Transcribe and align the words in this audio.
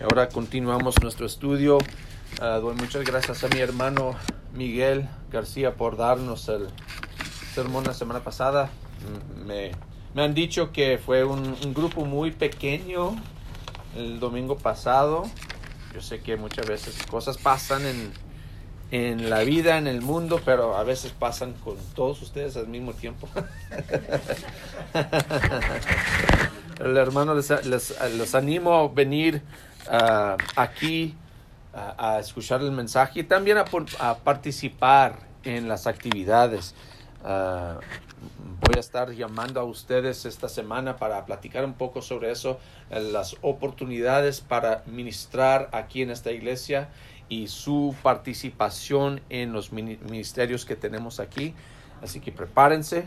Ahora 0.00 0.28
continuamos 0.28 0.94
nuestro 1.02 1.26
estudio. 1.26 1.78
Uh, 2.40 2.60
doy 2.60 2.76
muchas 2.76 3.04
gracias 3.04 3.42
a 3.42 3.48
mi 3.48 3.58
hermano 3.58 4.14
Miguel 4.54 5.08
García 5.32 5.74
por 5.74 5.96
darnos 5.96 6.48
el 6.48 6.68
sermón 7.52 7.82
la 7.82 7.94
semana 7.94 8.20
pasada. 8.20 8.70
Me, 9.44 9.72
me 10.14 10.22
han 10.22 10.34
dicho 10.34 10.70
que 10.70 11.00
fue 11.04 11.24
un, 11.24 11.56
un, 11.64 11.74
grupo 11.74 12.04
muy 12.04 12.30
pequeño 12.30 13.16
el 13.96 14.20
domingo 14.20 14.56
pasado. 14.56 15.24
Yo 15.92 16.00
sé 16.00 16.20
que 16.20 16.36
muchas 16.36 16.68
veces 16.68 17.04
cosas 17.10 17.36
pasan 17.36 17.84
en, 17.84 18.12
en 18.92 19.28
la 19.28 19.40
vida, 19.40 19.78
en 19.78 19.88
el 19.88 20.00
mundo, 20.00 20.40
pero 20.44 20.76
a 20.76 20.84
veces 20.84 21.10
pasan 21.10 21.54
con 21.54 21.76
todos 21.96 22.22
ustedes 22.22 22.56
al 22.56 22.68
mismo 22.68 22.92
tiempo. 22.92 23.28
el 26.78 26.96
hermano 26.96 27.34
les, 27.34 27.66
les, 27.66 28.00
les 28.16 28.34
animo 28.36 28.74
a 28.74 28.86
venir 28.86 29.42
uh, 29.88 30.36
aquí 30.56 31.14
uh, 31.74 31.78
a 31.96 32.18
escuchar 32.18 32.60
el 32.62 32.72
mensaje 32.72 33.20
y 33.20 33.24
también 33.24 33.58
a, 33.58 34.14
participar 34.16 35.20
en 35.44 35.68
las 35.68 35.86
actividades. 35.86 36.74
Uh, 37.22 37.80
voy 38.60 38.76
a 38.76 38.80
estar 38.80 39.10
llamando 39.12 39.60
a 39.60 39.64
ustedes 39.64 40.24
esta 40.24 40.48
semana 40.48 40.96
para 40.96 41.24
platicar 41.24 41.64
un 41.64 41.74
poco 41.74 42.02
sobre 42.02 42.30
eso, 42.30 42.58
las 42.90 43.36
oportunidades 43.42 44.40
para 44.40 44.82
ministrar 44.86 45.68
aquí 45.72 46.02
en 46.02 46.10
esta 46.10 46.32
iglesia 46.32 46.88
y 47.28 47.48
su 47.48 47.94
participación 48.02 49.20
en 49.30 49.52
los 49.52 49.72
ministerios 49.72 50.64
que 50.64 50.76
tenemos 50.76 51.20
aquí. 51.20 51.54
Así 52.02 52.20
que 52.20 52.32
prepárense 52.32 53.06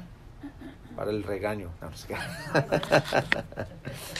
para 0.95 1.11
el 1.11 1.23
regaño. 1.23 1.69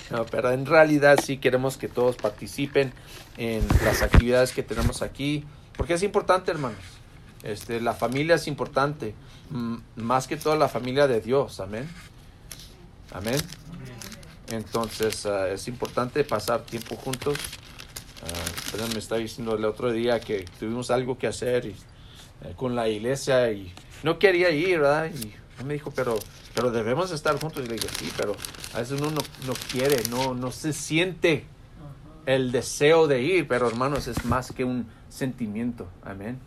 No, 0.09 0.25
pero 0.25 0.51
en 0.51 0.65
realidad 0.65 1.17
sí 1.23 1.37
queremos 1.37 1.77
que 1.77 1.87
todos 1.87 2.17
participen 2.17 2.91
en 3.37 3.65
las 3.85 4.01
actividades 4.01 4.51
que 4.51 4.61
tenemos 4.61 5.01
aquí, 5.01 5.45
porque 5.77 5.93
es 5.93 6.03
importante, 6.03 6.51
hermanos. 6.51 6.83
Este, 7.43 7.79
la 7.79 7.93
familia 7.93 8.35
es 8.35 8.47
importante, 8.47 9.15
más 9.95 10.27
que 10.27 10.35
toda 10.35 10.57
la 10.57 10.67
familia 10.67 11.07
de 11.07 11.21
Dios, 11.21 11.61
amén. 11.61 11.89
Amén. 13.13 13.37
Entonces 14.49 15.25
uh, 15.25 15.45
es 15.45 15.67
importante 15.67 16.23
pasar 16.23 16.61
tiempo 16.61 16.95
juntos. 16.95 17.37
Uh, 18.23 18.93
me 18.93 18.99
estaba 18.99 19.19
diciendo 19.19 19.55
el 19.55 19.65
otro 19.65 19.91
día 19.91 20.19
que 20.19 20.45
tuvimos 20.59 20.91
algo 20.91 21.17
que 21.17 21.27
hacer 21.27 21.65
y, 21.65 21.75
uh, 22.45 22.53
con 22.55 22.75
la 22.75 22.87
iglesia 22.87 23.51
y 23.51 23.73
no 24.03 24.19
quería 24.19 24.49
ir, 24.51 24.79
¿verdad? 24.79 25.09
Y 25.13 25.33
me 25.63 25.73
dijo, 25.73 25.91
pero, 25.91 26.17
pero 26.53 26.71
debemos 26.71 27.11
estar 27.11 27.39
juntos. 27.39 27.63
Y 27.63 27.67
le 27.67 27.75
dije, 27.75 27.87
sí, 27.97 28.11
pero 28.17 28.35
a 28.73 28.79
veces 28.79 28.99
uno 28.99 29.11
no, 29.11 29.21
no 29.47 29.53
quiere, 29.71 29.97
no, 30.09 30.33
no 30.33 30.51
se 30.51 30.73
siente 30.73 31.45
el 32.25 32.51
deseo 32.51 33.07
de 33.07 33.21
ir, 33.21 33.47
pero 33.47 33.67
hermanos, 33.67 34.07
es 34.07 34.25
más 34.25 34.51
que 34.51 34.63
un 34.63 34.87
sentimiento, 35.09 35.87
amén. 36.03 36.39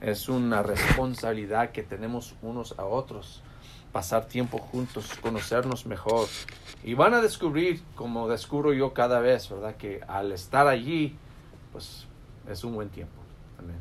Es 0.00 0.28
una 0.28 0.62
responsabilidad 0.62 1.72
que 1.72 1.82
tenemos 1.82 2.34
unos 2.42 2.78
a 2.78 2.84
otros, 2.84 3.42
pasar 3.92 4.26
tiempo 4.26 4.58
juntos, 4.58 5.08
conocernos 5.20 5.86
mejor. 5.86 6.28
Y 6.84 6.94
van 6.94 7.14
a 7.14 7.20
descubrir, 7.20 7.82
como 7.94 8.28
descubro 8.28 8.72
yo 8.72 8.92
cada 8.92 9.20
vez, 9.20 9.48
¿verdad? 9.48 9.76
Que 9.76 10.00
al 10.06 10.32
estar 10.32 10.68
allí, 10.68 11.16
pues 11.72 12.06
es 12.48 12.62
un 12.62 12.74
buen 12.74 12.90
tiempo. 12.90 13.14
Amén. 13.58 13.76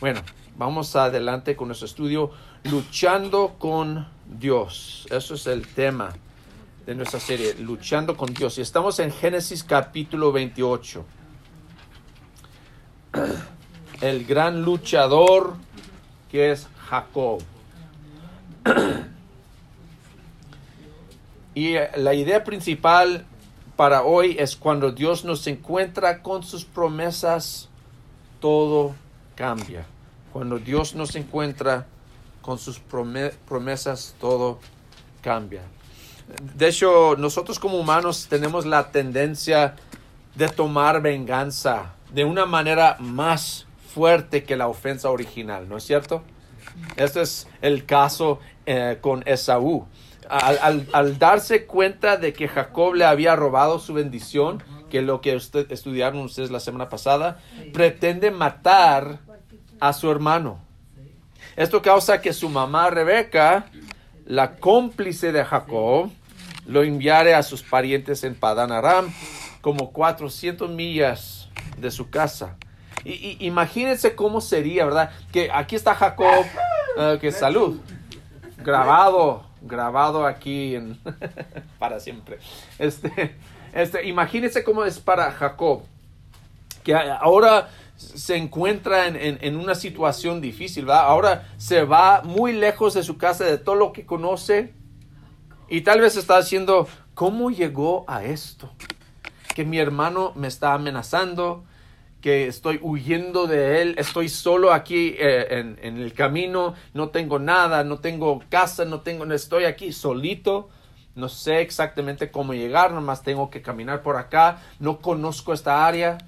Bueno, 0.00 0.20
vamos 0.56 0.94
adelante 0.96 1.56
con 1.56 1.68
nuestro 1.68 1.86
estudio 1.86 2.30
luchando 2.64 3.56
con 3.58 4.06
Dios. 4.38 5.06
Eso 5.10 5.34
es 5.34 5.46
el 5.46 5.66
tema 5.66 6.12
de 6.86 6.94
nuestra 6.94 7.20
serie, 7.20 7.54
luchando 7.58 8.16
con 8.16 8.32
Dios. 8.32 8.58
Y 8.58 8.62
estamos 8.62 8.98
en 9.00 9.12
Génesis 9.12 9.64
capítulo 9.64 10.32
28. 10.32 11.04
El 14.00 14.24
gran 14.24 14.62
luchador 14.62 15.56
que 16.30 16.52
es 16.52 16.68
Jacob. 16.88 17.42
Y 21.52 21.74
la 21.96 22.14
idea 22.14 22.44
principal 22.44 23.26
para 23.76 24.04
hoy 24.04 24.36
es 24.38 24.56
cuando 24.56 24.92
Dios 24.92 25.24
nos 25.24 25.46
encuentra 25.48 26.22
con 26.22 26.44
sus 26.44 26.64
promesas, 26.64 27.68
todo 28.38 28.94
cambia. 29.34 29.84
Cuando 30.32 30.60
Dios 30.60 30.94
nos 30.94 31.16
encuentra 31.16 31.86
con 32.42 32.58
sus 32.58 32.80
promesas, 32.80 34.14
todo 34.20 34.58
cambia. 35.20 35.62
De 36.54 36.68
hecho, 36.68 37.16
nosotros 37.16 37.58
como 37.58 37.78
humanos 37.78 38.26
tenemos 38.28 38.66
la 38.66 38.90
tendencia 38.90 39.74
de 40.34 40.48
tomar 40.48 41.02
venganza 41.02 41.94
de 42.12 42.24
una 42.24 42.46
manera 42.46 42.96
más 43.00 43.66
fuerte 43.94 44.44
que 44.44 44.56
la 44.56 44.68
ofensa 44.68 45.10
original, 45.10 45.68
¿no 45.68 45.76
es 45.76 45.84
cierto? 45.84 46.22
Este 46.96 47.22
es 47.22 47.48
el 47.60 47.84
caso 47.84 48.38
eh, 48.66 48.98
con 49.00 49.22
Esaú. 49.26 49.86
Al, 50.28 51.18
darse 51.18 51.66
cuenta 51.66 52.16
de 52.16 52.32
que 52.32 52.46
Jacob 52.46 52.94
le 52.94 53.04
había 53.04 53.34
robado 53.34 53.80
su 53.80 53.94
bendición, 53.94 54.62
que 54.88 55.02
lo 55.02 55.20
que 55.20 55.34
usted, 55.34 55.70
estudiaron 55.72 56.20
ustedes 56.20 56.52
la 56.52 56.60
semana 56.60 56.88
pasada, 56.88 57.40
pretende 57.72 58.30
matar 58.30 59.18
a 59.80 59.92
su 59.92 60.08
hermano. 60.08 60.60
Esto 61.56 61.82
causa 61.82 62.20
que 62.20 62.32
su 62.32 62.48
mamá 62.48 62.90
Rebeca, 62.90 63.66
la 64.26 64.56
cómplice 64.56 65.32
de 65.32 65.44
Jacob, 65.44 66.10
lo 66.66 66.82
enviare 66.82 67.34
a 67.34 67.42
sus 67.42 67.62
parientes 67.62 68.24
en 68.24 68.34
Padan 68.34 68.72
Aram, 68.72 69.12
como 69.60 69.92
400 69.92 70.70
millas 70.70 71.48
de 71.78 71.90
su 71.90 72.10
casa. 72.10 72.56
Y, 73.04 73.36
imagínense 73.44 74.14
cómo 74.14 74.40
sería, 74.40 74.84
¿verdad? 74.84 75.10
Que 75.32 75.50
aquí 75.52 75.74
está 75.74 75.94
Jacob, 75.94 76.44
uh, 76.96 77.18
que 77.18 77.32
salud, 77.32 77.80
grabado, 78.58 79.46
grabado 79.62 80.26
aquí 80.26 80.74
en, 80.74 80.98
para 81.78 81.98
siempre. 81.98 82.38
Este, 82.78 83.36
este, 83.72 84.06
imagínense 84.06 84.62
cómo 84.64 84.84
es 84.84 84.98
para 84.98 85.32
Jacob, 85.32 85.82
que 86.84 86.94
ahora 86.94 87.68
se 88.00 88.36
encuentra 88.36 89.06
en, 89.06 89.38
en, 89.40 89.56
una 89.56 89.74
situación 89.74 90.40
difícil. 90.40 90.90
Ahora 90.90 91.48
se 91.58 91.84
va 91.84 92.22
muy 92.22 92.52
lejos 92.52 92.94
de 92.94 93.02
su 93.02 93.18
casa, 93.18 93.44
de 93.44 93.58
todo 93.58 93.74
lo 93.74 93.92
que 93.92 94.06
conoce, 94.06 94.72
y 95.68 95.82
tal 95.82 96.00
vez 96.00 96.16
está 96.16 96.40
diciendo, 96.40 96.88
¿cómo 97.14 97.50
llegó 97.50 98.04
a 98.08 98.24
esto? 98.24 98.70
Que 99.54 99.64
mi 99.64 99.78
hermano 99.78 100.32
me 100.34 100.48
está 100.48 100.72
amenazando, 100.72 101.64
que 102.20 102.46
estoy 102.48 102.78
huyendo 102.82 103.46
de 103.46 103.82
él, 103.82 103.94
estoy 103.98 104.28
solo 104.28 104.72
aquí 104.72 105.14
eh, 105.18 105.46
en, 105.50 105.78
en, 105.82 105.98
el 105.98 106.12
camino, 106.12 106.74
no 106.94 107.10
tengo 107.10 107.38
nada, 107.38 107.84
no 107.84 107.98
tengo 107.98 108.42
casa, 108.48 108.84
no 108.84 109.00
tengo, 109.02 109.30
estoy 109.32 109.64
aquí 109.64 109.92
solito, 109.92 110.70
no 111.14 111.28
sé 111.28 111.60
exactamente 111.60 112.30
cómo 112.30 112.52
llegar, 112.52 112.92
nomás 112.92 113.22
tengo 113.22 113.50
que 113.50 113.62
caminar 113.62 114.02
por 114.02 114.16
acá, 114.16 114.62
no 114.80 114.98
conozco 114.98 115.52
esta 115.52 115.86
área 115.86 116.18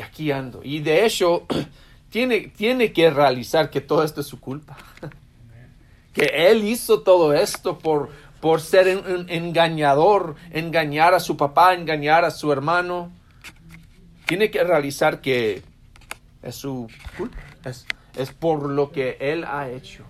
aquí 0.00 0.30
ando. 0.30 0.60
Y 0.62 0.80
de 0.80 1.04
hecho, 1.04 1.46
tiene, 2.10 2.52
tiene 2.56 2.92
que 2.92 3.10
realizar 3.10 3.70
que 3.70 3.80
todo 3.80 4.04
esto 4.04 4.20
es 4.20 4.26
su 4.26 4.40
culpa. 4.40 4.76
que 6.12 6.50
él 6.50 6.64
hizo 6.64 7.00
todo 7.00 7.32
esto 7.32 7.78
por, 7.78 8.10
por 8.40 8.60
ser 8.60 9.02
un 9.06 9.28
engañador, 9.28 10.36
engañar 10.50 11.14
a 11.14 11.20
su 11.20 11.36
papá, 11.36 11.74
engañar 11.74 12.24
a 12.24 12.30
su 12.30 12.52
hermano. 12.52 13.10
Tiene 14.26 14.50
que 14.50 14.62
realizar 14.62 15.20
que 15.20 15.62
es 16.42 16.54
su 16.54 16.88
culpa, 17.16 17.36
es, 17.64 17.86
es 18.16 18.30
por 18.32 18.68
lo 18.68 18.92
que 18.92 19.16
él 19.20 19.44
ha 19.44 19.68
hecho. 19.70 20.04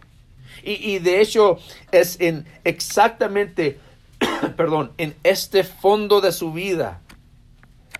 Y, 0.62 0.72
y 0.92 0.98
de 0.98 1.20
hecho 1.20 1.58
es 1.90 2.20
en 2.20 2.46
exactamente, 2.64 3.78
perdón, 4.56 4.92
en 4.98 5.14
este 5.22 5.64
fondo 5.64 6.20
de 6.20 6.32
su 6.32 6.52
vida 6.52 7.00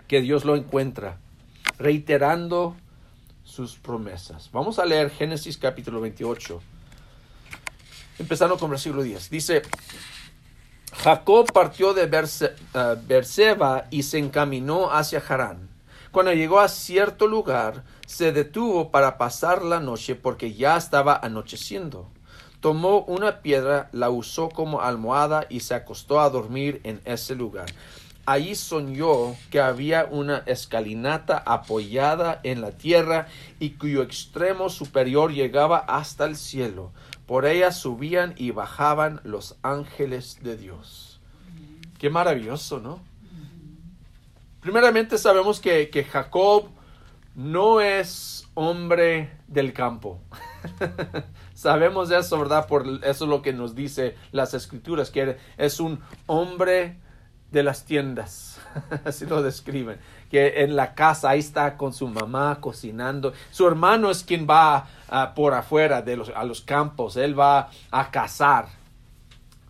que 0.07 0.21
Dios 0.21 0.45
lo 0.45 0.57
encuentra 0.57 1.19
reiterando 1.83 2.77
sus 3.45 3.77
promesas. 3.77 4.51
Vamos 4.53 4.79
a 4.79 4.85
leer 4.85 5.11
Génesis 5.11 5.59
capítulo 5.59 6.01
28, 6.01 6.63
empezando 8.21 8.57
con 8.57 8.71
versículo 8.71 9.03
10. 9.03 9.31
Dice, 9.31 9.63
Jacob 10.97 11.53
partió 11.53 11.93
de 11.93 12.05
uh, 12.05 13.07
Berseba 13.07 13.87
y 13.91 14.05
se 14.05 14.19
encaminó 14.19 14.93
hacia 14.93 15.23
Harán. 15.27 15.69
Cuando 16.13 16.33
llegó 16.33 16.61
a 16.61 16.69
cierto 16.69 17.27
lugar, 17.27 17.85
se 18.07 18.33
detuvo 18.33 18.91
para 18.91 19.19
pasar 19.19 19.63
la 19.63 19.81
noche 19.81 20.15
porque 20.15 20.55
ya 20.55 20.77
estaba 20.77 21.17
anocheciendo. 21.17 22.09
Tomó 22.61 23.01
una 23.01 23.41
piedra, 23.41 23.89
la 23.93 24.11
usó 24.11 24.49
como 24.51 24.83
almohada 24.83 25.47
y 25.49 25.61
se 25.61 25.75
acostó 25.75 26.21
a 26.21 26.31
dormir 26.31 26.81
en 26.85 27.01
ese 27.05 27.35
lugar. 27.35 27.67
Allí 28.25 28.55
soñó 28.55 29.37
que 29.51 29.61
había 29.61 30.07
una 30.09 30.39
escalinata 30.47 31.43
apoyada 31.45 32.41
en 32.45 32.61
la 32.61 32.71
tierra 32.71 33.27
y 33.59 33.71
cuyo 33.71 34.03
extremo 34.03 34.69
superior 34.69 35.33
llegaba 35.33 35.79
hasta 35.79 36.25
el 36.27 36.37
cielo. 36.37 36.93
Por 37.27 37.47
ella 37.47 37.73
subían 37.73 38.35
y 38.37 38.53
bajaban 38.53 39.21
los 39.25 39.57
ángeles 39.63 40.39
de 40.43 40.57
Dios. 40.57 41.21
Qué 41.99 42.11
maravilloso, 42.11 42.79
¿no? 42.79 43.01
Primeramente 44.61 45.19
sabemos 45.19 45.59
que, 45.59 45.91
que 45.91 46.05
Jacob 46.05 46.69
no 47.35 47.81
es 47.81 48.47
hombre 48.55 49.33
del 49.49 49.73
campo. 49.73 50.21
Sabemos 51.55 52.11
eso, 52.11 52.39
¿verdad? 52.39 52.67
Por 52.67 52.87
eso 53.03 53.25
es 53.25 53.31
lo 53.31 53.43
que 53.43 53.53
nos 53.53 53.75
dice 53.75 54.17
las 54.31 54.55
escrituras, 54.55 55.11
que 55.11 55.37
es 55.57 55.81
un 55.81 56.01
hombre 56.27 57.02
de 57.53 57.63
las 57.63 57.85
tiendas. 57.85 58.59
Así 59.05 59.27
lo 59.27 59.43
describen. 59.43 59.99
Que 60.31 60.63
en 60.63 60.75
la 60.75 60.95
casa 60.95 61.31
ahí 61.31 61.41
está 61.41 61.77
con 61.77 61.93
su 61.93 62.09
mamá 62.09 62.59
cocinando. 62.61 63.35
Su 63.51 63.69
hermano 63.69 64.11
es 64.11 64.25
quien 64.25 64.47
va 64.49 64.89
ah, 65.09 65.35
por 65.35 65.53
afuera 65.53 66.01
de 66.01 66.17
los, 66.17 66.31
a 66.31 66.43
los 66.45 66.63
campos. 66.63 67.17
Él 67.17 67.39
va 67.39 67.71
a 67.91 68.11
cazar. 68.11 68.67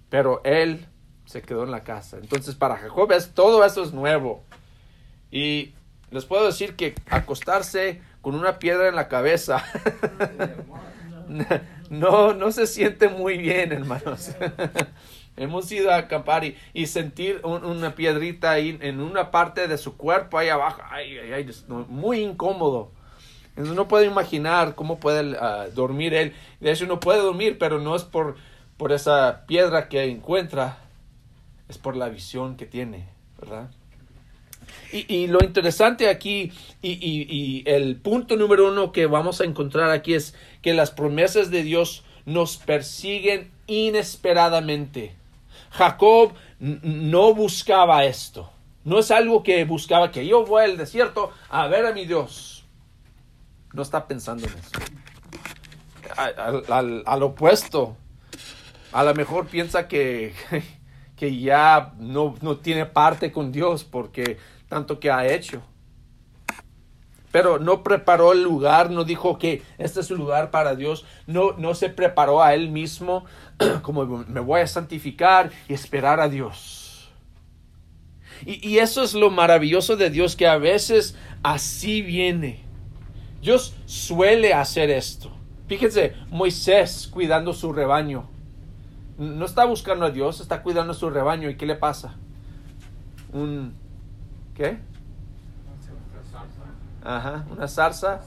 Pero 0.08 0.40
él 0.44 0.86
se 1.26 1.42
quedó 1.42 1.64
en 1.64 1.72
la 1.72 1.82
casa. 1.82 2.18
Entonces 2.18 2.54
para 2.54 2.76
Jacob 2.76 3.10
es, 3.12 3.34
todo 3.34 3.64
eso 3.64 3.82
es 3.82 3.92
nuevo. 3.92 4.44
Y 5.30 5.74
les 6.10 6.24
puedo 6.24 6.46
decir 6.46 6.76
que 6.76 6.94
acostarse 7.10 8.00
con 8.20 8.36
una 8.36 8.60
piedra 8.60 8.88
en 8.88 8.94
la 8.94 9.08
cabeza 9.08 9.64
no, 11.90 12.34
no 12.34 12.52
se 12.52 12.66
siente 12.66 13.08
muy 13.08 13.38
bien, 13.38 13.72
hermanos. 13.72 14.30
Hemos 15.36 15.70
ido 15.72 15.90
a 15.90 15.96
acampar 15.96 16.44
y, 16.44 16.86
sentir 16.86 17.40
una 17.44 17.94
piedrita 17.94 18.50
ahí 18.50 18.78
en 18.80 19.00
una 19.00 19.30
parte 19.30 19.66
de 19.66 19.78
su 19.78 19.96
cuerpo 19.96 20.38
ahí 20.38 20.48
abajo, 20.48 20.82
ay, 20.90 21.18
ay, 21.18 21.50
muy 21.88 22.20
incómodo. 22.20 22.92
Entonces 23.50 23.74
no 23.74 23.88
puedo 23.88 24.04
imaginar 24.04 24.74
cómo 24.74 24.98
puede 24.98 25.36
ah, 25.38 25.66
dormir 25.74 26.14
él. 26.14 26.34
De 26.60 26.72
hecho 26.72 26.86
no 26.86 27.00
puede 27.00 27.20
dormir, 27.20 27.58
pero 27.58 27.80
no 27.80 27.94
es 27.94 28.02
por, 28.02 28.36
por 28.76 28.92
esa 28.92 29.44
piedra 29.46 29.88
que 29.88 30.04
encuentra, 30.04 30.78
es 31.68 31.78
por 31.78 31.96
la 31.96 32.08
visión 32.08 32.56
que 32.56 32.66
tiene, 32.66 33.08
¿verdad? 33.38 33.70
Y, 34.92 35.26
lo 35.26 35.42
interesante 35.42 36.08
aquí 36.08 36.52
y, 36.82 37.62
el 37.66 37.96
punto 37.96 38.36
número 38.36 38.68
uno 38.68 38.92
que 38.92 39.06
vamos 39.06 39.40
a 39.40 39.44
encontrar 39.44 39.90
aquí 39.90 40.14
es 40.14 40.34
que 40.60 40.74
las 40.74 40.90
promesas 40.90 41.50
de 41.50 41.62
Dios 41.62 42.04
nos 42.26 42.58
persiguen 42.58 43.50
inesperadamente. 43.66 45.14
Jacob 45.72 46.32
no 46.58 47.34
buscaba 47.34 48.04
esto. 48.04 48.50
No 48.84 48.98
es 48.98 49.10
algo 49.10 49.42
que 49.42 49.64
buscaba 49.64 50.10
que 50.10 50.26
yo 50.26 50.44
voy 50.44 50.64
al 50.64 50.76
desierto 50.76 51.32
a 51.48 51.66
ver 51.66 51.86
a 51.86 51.92
mi 51.92 52.04
Dios. 52.04 52.64
No 53.72 53.82
está 53.82 54.06
pensando 54.06 54.46
en 54.46 54.52
eso. 54.52 54.70
Al, 57.06 57.22
opuesto. 57.22 57.96
A 58.92 59.02
lo 59.02 59.14
mejor 59.14 59.46
piensa 59.46 59.88
que, 59.88 60.34
que 61.16 61.38
ya 61.38 61.94
no, 61.98 62.34
no 62.42 62.58
tiene 62.58 62.86
parte 62.86 63.32
con 63.32 63.50
Dios 63.50 63.84
porque 63.84 64.36
tanto 64.68 65.00
que 65.00 65.10
ha 65.10 65.26
hecho. 65.26 65.62
Pero 67.30 67.58
no 67.58 67.82
preparó 67.82 68.32
el 68.32 68.42
lugar, 68.42 68.90
no 68.90 69.04
dijo 69.04 69.38
que 69.38 69.62
este 69.78 70.00
es 70.00 70.10
el 70.10 70.18
lugar 70.18 70.50
para 70.50 70.76
Dios, 70.76 71.06
no, 71.26 71.52
no 71.52 71.74
se 71.74 71.88
preparó 71.88 72.42
a 72.42 72.52
él 72.52 72.68
mismo 72.68 73.24
como 73.82 74.04
me 74.04 74.40
voy 74.40 74.60
a 74.60 74.66
santificar 74.66 75.50
y 75.68 75.74
esperar 75.74 76.20
a 76.20 76.28
Dios. 76.28 77.10
Y, 78.44 78.66
y 78.68 78.78
eso 78.78 79.02
es 79.02 79.14
lo 79.14 79.30
maravilloso 79.30 79.96
de 79.96 80.10
Dios, 80.10 80.36
que 80.36 80.46
a 80.46 80.58
veces 80.58 81.16
así 81.42 82.02
viene. 82.02 82.64
Dios 83.40 83.74
suele 83.86 84.54
hacer 84.54 84.90
esto. 84.90 85.30
Fíjense, 85.68 86.14
Moisés 86.30 87.08
cuidando 87.12 87.52
su 87.52 87.72
rebaño. 87.72 88.28
No 89.18 89.44
está 89.44 89.64
buscando 89.64 90.06
a 90.06 90.10
Dios, 90.10 90.40
está 90.40 90.62
cuidando 90.62 90.94
su 90.94 91.10
rebaño. 91.10 91.48
¿Y 91.48 91.56
qué 91.56 91.66
le 91.66 91.76
pasa? 91.76 92.14
Un 93.32 93.74
¿Qué? 94.54 94.78
Ajá, 97.04 97.44
una 97.50 97.66
zarza 97.66 98.20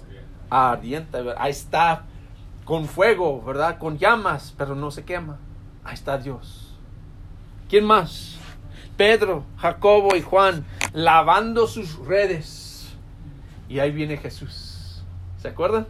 ardiente. 0.49 1.17
Ahí 1.37 1.51
está, 1.51 2.03
con 2.65 2.87
fuego, 2.87 3.41
¿verdad? 3.41 3.77
Con 3.77 3.97
llamas, 3.97 4.53
pero 4.57 4.75
no 4.75 4.91
se 4.91 5.05
quema. 5.05 5.37
Ahí 5.83 5.93
está 5.93 6.17
Dios. 6.17 6.75
¿Quién 7.69 7.85
más? 7.85 8.37
Pedro, 8.97 9.45
Jacobo 9.57 10.15
y 10.15 10.21
Juan 10.21 10.65
lavando 10.93 11.67
sus 11.67 11.97
redes. 12.05 12.93
Y 13.69 13.79
ahí 13.79 13.91
viene 13.91 14.17
Jesús. 14.17 15.03
¿Se 15.37 15.47
acuerdan? 15.47 15.87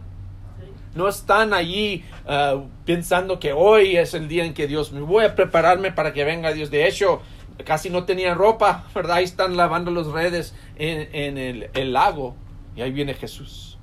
No 0.94 1.08
están 1.08 1.52
allí 1.52 2.04
ah, 2.26 2.62
pensando 2.84 3.38
que 3.38 3.52
hoy 3.52 3.96
es 3.96 4.14
el 4.14 4.28
día 4.28 4.44
en 4.44 4.54
que 4.54 4.66
Dios 4.66 4.92
me 4.92 5.00
voy 5.00 5.24
a 5.24 5.34
prepararme 5.34 5.92
para 5.92 6.12
que 6.12 6.24
venga 6.24 6.52
Dios. 6.52 6.70
De 6.70 6.86
hecho, 6.86 7.20
casi 7.64 7.90
no 7.90 8.04
tenían 8.04 8.36
ropa, 8.36 8.84
¿verdad? 8.94 9.16
Ahí 9.16 9.24
están 9.24 9.56
lavando 9.56 9.90
las 9.90 10.06
redes 10.06 10.54
en, 10.76 11.38
el, 11.38 11.92
lago 11.92 12.34
y 12.74 12.82
ahí 12.82 12.92
viene 12.92 13.14
Jesús. 13.14 13.78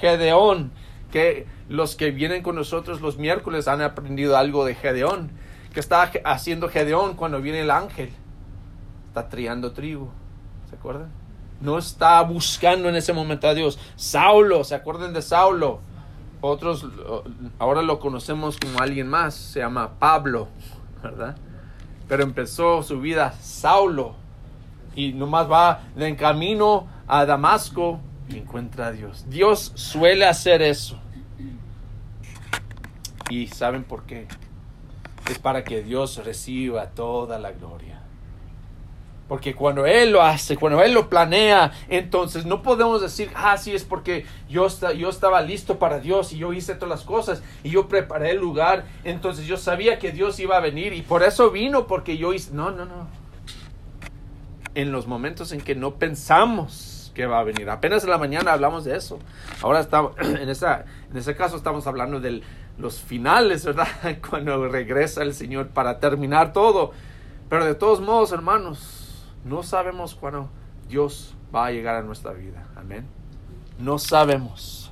Gedeón, 0.00 0.72
que 1.10 1.46
los 1.68 1.96
que 1.96 2.10
vienen 2.10 2.42
con 2.42 2.54
nosotros 2.54 3.00
los 3.00 3.18
miércoles 3.18 3.68
han 3.68 3.82
aprendido 3.82 4.36
algo 4.36 4.64
de 4.64 4.74
Gedeón. 4.74 5.30
que 5.72 5.80
está 5.80 6.10
haciendo 6.24 6.68
Gedeón 6.68 7.14
cuando 7.14 7.40
viene 7.40 7.60
el 7.60 7.70
ángel? 7.70 8.10
Está 9.08 9.28
triando 9.28 9.72
trigo, 9.72 10.10
¿se 10.68 10.76
acuerdan? 10.76 11.10
No 11.60 11.78
está 11.78 12.20
buscando 12.22 12.88
en 12.88 12.96
ese 12.96 13.12
momento 13.12 13.48
a 13.48 13.54
Dios. 13.54 13.78
Saulo, 13.96 14.64
¿se 14.64 14.74
acuerdan 14.74 15.12
de 15.12 15.22
Saulo? 15.22 15.80
Otros 16.40 16.86
ahora 17.58 17.82
lo 17.82 17.98
conocemos 17.98 18.58
como 18.58 18.78
alguien 18.80 19.08
más, 19.08 19.34
se 19.34 19.60
llama 19.60 19.98
Pablo, 19.98 20.48
¿verdad? 21.02 21.36
pero 22.08 22.22
empezó 22.22 22.82
su 22.82 23.00
vida 23.00 23.34
Saulo 23.40 24.14
y 24.96 25.12
nomás 25.12 25.48
va 25.48 25.82
en 25.96 26.16
camino 26.16 26.88
a 27.06 27.26
Damasco 27.26 28.00
encuentra 28.36 28.88
a 28.88 28.92
Dios. 28.92 29.24
Dios 29.28 29.72
suele 29.74 30.26
hacer 30.26 30.62
eso. 30.62 31.00
¿Y 33.30 33.46
saben 33.48 33.84
por 33.84 34.04
qué? 34.04 34.26
Es 35.30 35.38
para 35.38 35.64
que 35.64 35.82
Dios 35.82 36.22
reciba 36.24 36.88
toda 36.90 37.38
la 37.38 37.52
gloria. 37.52 38.02
Porque 39.28 39.54
cuando 39.54 39.84
Él 39.84 40.12
lo 40.12 40.22
hace, 40.22 40.56
cuando 40.56 40.82
Él 40.82 40.94
lo 40.94 41.10
planea, 41.10 41.72
entonces 41.88 42.46
no 42.46 42.62
podemos 42.62 43.02
decir, 43.02 43.30
ah, 43.34 43.58
sí, 43.58 43.74
es 43.74 43.84
porque 43.84 44.24
yo, 44.48 44.66
yo 44.96 45.10
estaba 45.10 45.42
listo 45.42 45.78
para 45.78 46.00
Dios 46.00 46.32
y 46.32 46.38
yo 46.38 46.54
hice 46.54 46.74
todas 46.74 46.88
las 46.88 47.04
cosas 47.04 47.42
y 47.62 47.68
yo 47.68 47.88
preparé 47.88 48.30
el 48.30 48.38
lugar, 48.38 48.86
entonces 49.04 49.46
yo 49.46 49.58
sabía 49.58 49.98
que 49.98 50.12
Dios 50.12 50.40
iba 50.40 50.56
a 50.56 50.60
venir 50.60 50.94
y 50.94 51.02
por 51.02 51.22
eso 51.22 51.50
vino, 51.50 51.86
porque 51.86 52.16
yo 52.16 52.32
hice... 52.32 52.52
No, 52.54 52.70
no, 52.70 52.86
no. 52.86 53.06
En 54.74 54.92
los 54.92 55.06
momentos 55.06 55.52
en 55.52 55.60
que 55.60 55.74
no 55.74 55.96
pensamos 55.96 56.97
va 57.26 57.40
a 57.40 57.44
venir. 57.44 57.68
Apenas 57.70 58.04
en 58.04 58.10
la 58.10 58.18
mañana 58.18 58.52
hablamos 58.52 58.84
de 58.84 58.96
eso. 58.96 59.18
Ahora 59.62 59.80
estamos, 59.80 60.12
en, 60.18 60.48
esa, 60.48 60.84
en 61.10 61.16
ese 61.16 61.36
caso 61.36 61.56
estamos 61.56 61.86
hablando 61.86 62.20
de 62.20 62.42
los 62.78 63.00
finales, 63.00 63.64
¿verdad? 63.64 63.88
Cuando 64.28 64.68
regresa 64.68 65.22
el 65.22 65.34
Señor 65.34 65.68
para 65.68 65.98
terminar 65.98 66.52
todo. 66.52 66.92
Pero 67.48 67.64
de 67.64 67.74
todos 67.74 68.00
modos, 68.00 68.32
hermanos, 68.32 69.26
no 69.44 69.62
sabemos 69.62 70.14
cuándo 70.14 70.50
Dios 70.88 71.34
va 71.54 71.66
a 71.66 71.70
llegar 71.70 71.96
a 71.96 72.02
nuestra 72.02 72.32
vida. 72.32 72.66
Amén. 72.76 73.06
No 73.78 73.98
sabemos. 73.98 74.90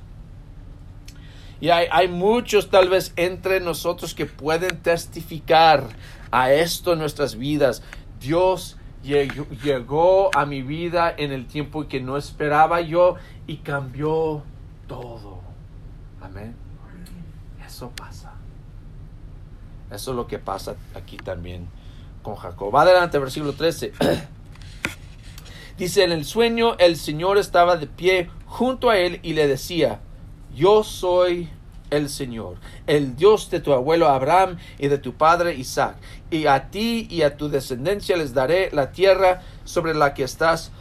Y 1.59 1.69
hay, 1.69 2.07
muchos 2.07 2.69
tal 2.69 2.89
vez 2.89 3.13
entre 3.15 3.59
nosotros 3.59 4.13
que 4.13 4.27
pueden 4.27 4.77
testificar 4.81 5.83
a 6.29 6.51
esto 6.51 6.93
en 6.93 6.99
nuestras 6.99 7.35
vidas. 7.35 7.81
Dios 8.19 8.76
llegó, 9.07 10.29
a 10.35 10.45
mi 10.45 10.61
vida 10.61 11.13
en 11.17 11.31
el 11.31 11.47
tiempo 11.47 11.87
que 11.87 12.01
no 12.01 12.17
esperaba 12.17 12.81
yo 12.81 13.15
y 13.47 13.57
cambió 13.57 14.43
todo. 14.87 15.39
Amén. 16.21 16.55
Eso 17.65 17.89
pasa. 17.95 18.33
Eso 19.89 20.11
es 20.11 20.17
lo 20.17 20.27
que 20.27 20.39
pasa 20.39 20.75
aquí 20.93 21.17
también 21.17 21.67
con 22.21 22.35
Jacob. 22.35 22.75
Adelante, 22.75 23.17
versículo 23.19 23.53
13. 23.53 23.93
Dice, 25.77 26.03
en 26.03 26.11
el 26.11 26.25
sueño 26.25 26.75
el 26.77 26.97
Señor 26.97 27.37
estaba 27.37 27.77
de 27.77 27.87
pie 27.87 28.29
junto 28.45 28.89
a 28.89 28.97
él 28.97 29.19
y 29.23 29.33
le 29.33 29.47
decía, 29.47 30.01
yo 30.55 30.83
soy 30.83 31.49
el 31.89 32.09
Señor, 32.09 32.55
el 32.85 33.15
Dios 33.15 33.49
de 33.49 33.59
tu 33.59 33.73
abuelo 33.73 34.07
Abraham 34.09 34.57
y 34.77 34.87
de 34.87 34.97
tu 34.97 35.13
padre 35.13 35.55
Isaac, 35.55 35.95
y 36.29 36.47
a 36.47 36.69
ti 36.69 37.07
y 37.09 37.21
a 37.21 37.37
tu 37.37 37.49
descendencia 37.49 38.17
les 38.17 38.33
daré 38.33 38.69
la 38.71 38.91
tierra 38.91 39.41
sobre 39.63 39.93
la 39.93 40.13
que 40.13 40.23
estás 40.23 40.71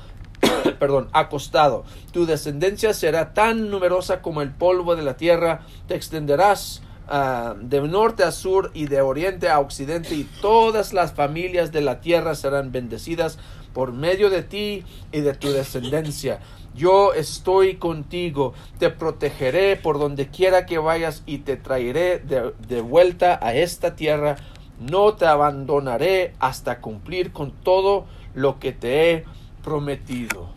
perdón, 0.78 1.08
acostado. 1.12 1.84
Tu 2.12 2.26
descendencia 2.26 2.94
será 2.94 3.34
tan 3.34 3.70
numerosa 3.70 4.22
como 4.22 4.42
el 4.42 4.50
polvo 4.50 4.96
de 4.96 5.02
la 5.02 5.16
tierra, 5.16 5.62
te 5.88 5.94
extenderás 5.94 6.82
ah, 7.08 7.54
de 7.60 7.80
norte 7.82 8.24
a 8.24 8.32
sur 8.32 8.70
y 8.74 8.86
de 8.86 9.00
oriente 9.00 9.48
a 9.48 9.60
occidente, 9.60 10.14
y 10.14 10.24
todas 10.24 10.92
las 10.92 11.12
familias 11.12 11.72
de 11.72 11.80
la 11.80 12.00
tierra 12.00 12.34
serán 12.34 12.72
bendecidas 12.72 13.38
por 13.72 13.92
medio 13.92 14.30
de 14.30 14.42
ti 14.42 14.84
y 15.12 15.20
de 15.20 15.34
tu 15.34 15.50
descendencia. 15.50 16.40
Yo 16.76 17.14
estoy 17.14 17.76
contigo, 17.76 18.52
te 18.78 18.90
protegeré 18.90 19.76
por 19.76 19.98
donde 19.98 20.28
quiera 20.28 20.66
que 20.66 20.76
vayas 20.76 21.22
y 21.24 21.38
te 21.38 21.56
traeré 21.56 22.18
de, 22.18 22.80
vuelta 22.82 23.38
a 23.42 23.54
esta 23.54 23.96
tierra. 23.96 24.36
No 24.78 25.14
te 25.14 25.24
abandonaré 25.24 26.34
hasta 26.38 26.80
cumplir 26.80 27.32
con 27.32 27.52
todo 27.52 28.04
lo 28.34 28.58
que 28.58 28.72
te 28.72 29.10
he 29.10 29.24
prometido. 29.64 30.50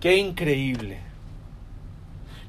Qué 0.00 0.16
increíble. 0.16 0.98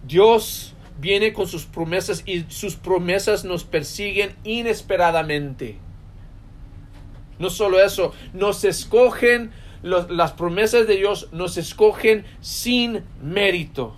Dios 0.07 0.73
viene 0.99 1.33
con 1.33 1.47
sus 1.47 1.65
promesas 1.65 2.23
y 2.25 2.45
sus 2.49 2.75
promesas 2.75 3.45
nos 3.45 3.63
persiguen 3.63 4.35
inesperadamente. 4.43 5.77
No 7.37 7.51
solo 7.51 7.79
eso, 7.79 8.11
nos 8.33 8.63
escogen, 8.63 9.51
las 9.81 10.33
promesas 10.33 10.87
de 10.87 10.97
Dios 10.97 11.29
nos 11.31 11.57
escogen 11.57 12.25
sin 12.41 13.03
mérito. 13.21 13.95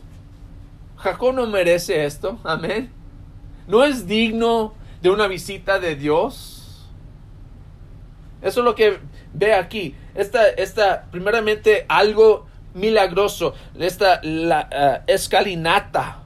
Jacob 0.97 1.33
no 1.33 1.47
merece 1.47 2.05
esto, 2.05 2.39
amén. 2.43 2.91
No 3.67 3.83
es 3.83 4.07
digno 4.07 4.73
de 5.01 5.09
una 5.09 5.27
visita 5.27 5.79
de 5.79 5.95
Dios. 5.95 6.88
Eso 8.41 8.59
es 8.61 8.65
lo 8.65 8.75
que 8.75 9.00
ve 9.33 9.53
aquí. 9.53 9.95
Esta, 10.13 10.47
esta 10.50 11.07
primeramente 11.11 11.85
algo 11.88 12.47
milagroso, 12.73 13.53
esta 13.77 14.21
eh, 14.23 15.01
escalinata 15.07 16.19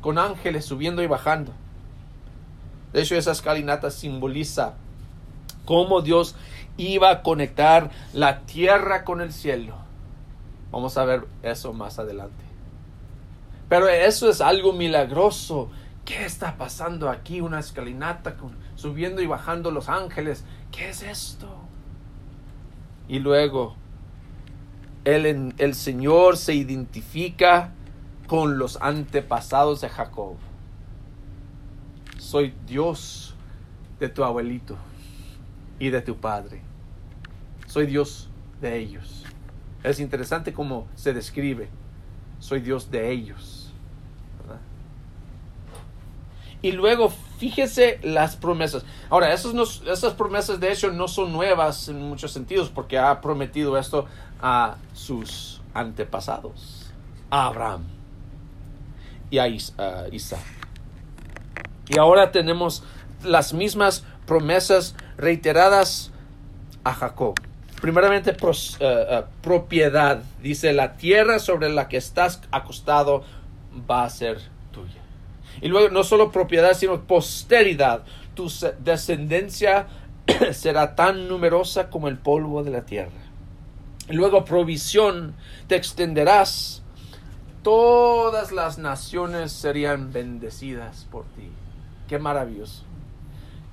con 0.00 0.18
ángeles 0.18 0.64
subiendo 0.64 1.02
y 1.02 1.06
bajando. 1.06 1.52
De 2.92 3.02
hecho, 3.02 3.16
esa 3.16 3.32
escalinata 3.32 3.90
simboliza 3.90 4.74
cómo 5.64 6.00
Dios 6.00 6.34
iba 6.78 7.10
a 7.10 7.22
conectar 7.22 7.90
la 8.14 8.40
tierra 8.40 9.04
con 9.04 9.20
el 9.20 9.32
cielo. 9.32 9.74
Vamos 10.70 10.96
a 10.96 11.04
ver 11.04 11.26
eso 11.42 11.74
más 11.74 11.98
adelante. 11.98 12.44
Pero 13.68 13.88
eso 13.88 14.30
es 14.30 14.40
algo 14.40 14.72
milagroso. 14.72 15.70
¿Qué 16.04 16.24
está 16.24 16.56
pasando 16.56 17.10
aquí? 17.10 17.42
Una 17.42 17.60
escalinata 17.60 18.36
subiendo 18.76 19.20
y 19.20 19.26
bajando 19.26 19.70
los 19.70 19.90
ángeles. 19.90 20.44
¿Qué 20.72 20.88
es 20.88 21.02
esto? 21.02 21.48
Y 23.08 23.18
luego 23.18 23.74
el, 25.04 25.54
el 25.58 25.74
Señor 25.74 26.36
se 26.36 26.54
identifica 26.54 27.72
con 28.26 28.58
los 28.58 28.78
antepasados 28.80 29.80
de 29.80 29.88
Jacob. 29.88 30.36
Soy 32.18 32.54
Dios 32.66 33.34
de 34.00 34.08
tu 34.08 34.22
abuelito 34.24 34.76
y 35.78 35.90
de 35.90 36.02
tu 36.02 36.16
padre. 36.16 36.67
Soy 37.68 37.86
Dios 37.86 38.30
de 38.62 38.78
ellos. 38.78 39.24
Es 39.84 40.00
interesante 40.00 40.52
cómo 40.52 40.88
se 40.94 41.12
describe. 41.12 41.68
Soy 42.40 42.60
Dios 42.60 42.90
de 42.90 43.12
ellos. 43.12 43.72
Y 46.60 46.72
luego 46.72 47.10
fíjese 47.38 48.00
las 48.02 48.36
promesas. 48.36 48.84
Ahora, 49.10 49.32
esas, 49.32 49.82
esas 49.86 50.14
promesas 50.14 50.58
de 50.58 50.72
hecho 50.72 50.90
no 50.90 51.06
son 51.06 51.32
nuevas 51.32 51.88
en 51.88 52.02
muchos 52.02 52.32
sentidos 52.32 52.70
porque 52.70 52.98
ha 52.98 53.20
prometido 53.20 53.78
esto 53.78 54.06
a 54.40 54.76
sus 54.94 55.60
antepasados, 55.74 56.90
a 57.30 57.46
Abraham 57.46 57.84
y 59.30 59.38
a 59.38 59.46
Isaac. 59.46 60.40
Y 61.88 61.98
ahora 61.98 62.32
tenemos 62.32 62.82
las 63.22 63.52
mismas 63.52 64.04
promesas 64.26 64.96
reiteradas 65.16 66.10
a 66.82 66.94
Jacob. 66.94 67.34
Primeramente, 67.80 68.30
eh, 68.30 68.36
eh, 68.80 69.24
propiedad. 69.42 70.22
Dice, 70.42 70.72
la 70.72 70.96
tierra 70.96 71.38
sobre 71.38 71.68
la 71.70 71.88
que 71.88 71.96
estás 71.96 72.40
acostado 72.50 73.24
va 73.88 74.04
a 74.04 74.10
ser 74.10 74.38
tuya. 74.72 75.00
Y 75.60 75.68
luego, 75.68 75.88
no 75.88 76.04
solo 76.04 76.30
propiedad, 76.32 76.74
sino 76.74 77.00
posteridad. 77.02 78.02
Tu 78.34 78.50
descendencia 78.80 79.86
será 80.52 80.94
tan 80.94 81.28
numerosa 81.28 81.90
como 81.90 82.08
el 82.08 82.18
polvo 82.18 82.62
de 82.64 82.70
la 82.70 82.84
tierra. 82.84 83.10
Y 84.08 84.14
luego, 84.14 84.44
provisión. 84.44 85.34
Te 85.66 85.76
extenderás 85.76 86.82
todas 87.62 88.52
las 88.52 88.78
naciones 88.78 89.52
serían 89.52 90.12
bendecidas 90.12 91.06
por 91.10 91.24
ti. 91.26 91.50
Qué 92.08 92.18
maravilloso. 92.18 92.87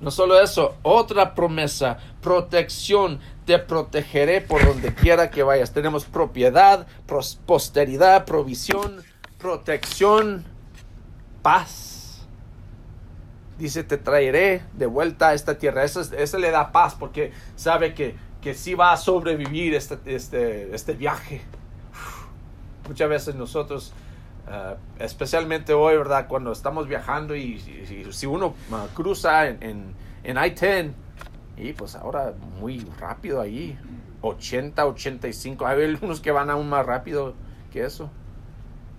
No 0.00 0.10
solo 0.10 0.40
eso, 0.40 0.76
otra 0.82 1.34
promesa, 1.34 1.98
protección, 2.20 3.20
te 3.46 3.58
protegeré 3.58 4.40
por 4.42 4.64
donde 4.64 4.94
quiera 4.94 5.30
que 5.30 5.42
vayas. 5.42 5.72
Tenemos 5.72 6.04
propiedad, 6.04 6.86
posteridad, 7.46 8.24
provisión, 8.26 9.02
protección, 9.38 10.44
paz. 11.42 12.26
Dice, 13.58 13.84
te 13.84 13.96
traeré 13.96 14.64
de 14.74 14.84
vuelta 14.84 15.28
a 15.28 15.34
esta 15.34 15.56
tierra. 15.56 15.84
Eso, 15.84 16.38
le 16.38 16.50
da 16.50 16.72
paz 16.72 16.94
porque 16.94 17.32
sabe 17.54 17.94
que, 17.94 18.16
que 18.42 18.52
sí 18.52 18.74
va 18.74 18.92
a 18.92 18.98
sobrevivir 18.98 19.74
este, 19.74 19.98
este, 20.04 20.74
este 20.74 20.92
viaje 20.92 21.42
muchas 22.88 23.08
veces 23.08 23.34
nosotros, 23.34 23.92
eh, 24.48 24.76
especialmente 25.00 25.72
hoy, 25.72 25.96
¿verdad? 25.96 26.28
Cuando 26.28 26.52
estamos 26.52 26.86
viajando 26.86 27.34
y, 27.34 27.58
si 28.10 28.26
uno 28.26 28.54
uh, 28.70 28.94
cruza 28.94 29.48
en, 29.48 29.94
en, 30.22 30.36
I-10, 30.36 30.92
y 31.56 31.72
pues 31.72 31.96
ahora 31.96 32.34
muy 32.60 32.86
rápido 33.00 33.40
ahí, 33.40 33.76
80, 34.20 34.86
85, 34.86 35.66
hay 35.66 35.84
algunos 35.84 36.20
que 36.20 36.30
van 36.30 36.50
aún 36.50 36.68
más 36.68 36.86
rápido 36.86 37.34
que 37.72 37.84
eso. 37.84 38.10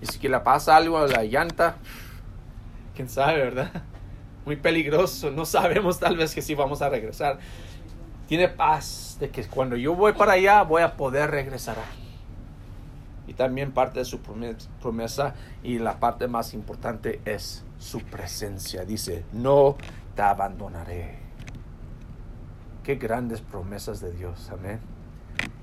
Y 0.01 0.05
si 0.05 0.19
que 0.19 0.29
le 0.29 0.39
pasa 0.41 0.75
algo 0.75 0.97
a 0.97 1.07
la 1.07 1.23
llanta, 1.23 1.77
quién 2.95 3.07
sabe, 3.07 3.37
¿verdad? 3.37 3.71
Muy 4.45 4.57
peligroso, 4.57 5.31
no 5.31 5.45
sabemos 5.45 5.99
tal 5.99 6.17
vez 6.17 6.35
que 6.35 6.41
si 6.41 6.55
vamos 6.55 6.81
a 6.81 6.89
regresar. 6.89 7.39
Tiene 8.27 8.49
paz 8.49 9.17
de 9.19 9.29
que 9.29 9.45
cuando 9.45 9.77
yo 9.77 9.95
voy 9.95 10.11
para 10.11 10.33
allá 10.33 10.61
voy 10.63 10.81
a 10.81 10.97
poder 10.97 11.31
regresar 11.31 11.77
y 13.27 13.33
también 13.33 13.71
parte 13.71 13.99
de 13.99 14.05
su 14.05 14.19
promesa 14.19 15.35
y 15.61 15.79
la 15.79 15.99
parte 15.99 16.27
más 16.27 16.53
importante 16.53 17.21
es 17.25 17.65
su 17.77 17.99
presencia. 17.99 18.85
Dice, 18.85 19.25
no 19.33 19.75
te 20.15 20.21
abandonaré. 20.21 21.19
Qué 22.83 22.95
grandes 22.95 23.41
promesas 23.41 23.99
de 23.99 24.11
Dios, 24.13 24.49
amén. 24.49 24.79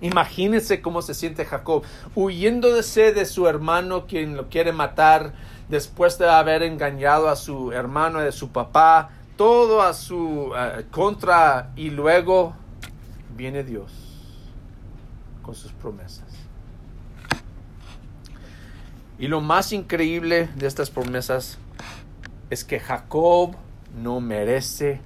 Imagínense 0.01 0.83
cómo 0.83 1.03
se 1.03 1.15
siente 1.15 1.45
Jacob, 1.45 1.83
huyendo 2.15 2.73
de 2.73 3.13
de 3.13 3.25
su 3.25 3.49
hermano 3.49 4.07
quien 4.07 4.37
lo 4.37 4.49
quiere 4.49 4.73
matar, 4.73 5.33
después 5.69 6.19
de 6.19 6.29
haber 6.29 6.63
engañado 6.63 7.29
a 7.29 7.37
su 7.37 7.73
hermano 7.73 8.21
y 8.21 8.25
de 8.25 8.33
su 8.33 8.51
papá, 8.51 9.11
todo 9.37 9.83
a 9.83 9.95
su 9.95 10.53
eh, 10.57 10.85
contra, 10.91 11.73
y 11.75 11.91
luego 11.91 12.55
viene 13.37 13.65
Dios 13.65 13.93
con 15.43 15.55
sus 15.55 15.73
promesas. 15.73 16.34
Y 19.19 19.29
lo 19.29 19.41
más 19.41 19.73
increíble 19.73 20.49
de 20.57 20.67
estas 20.67 20.91
promesas 20.91 21.59
es 22.51 22.65
que 22.65 22.81
Jacob 22.81 23.55
no 23.97 24.21
merece 24.21 25.01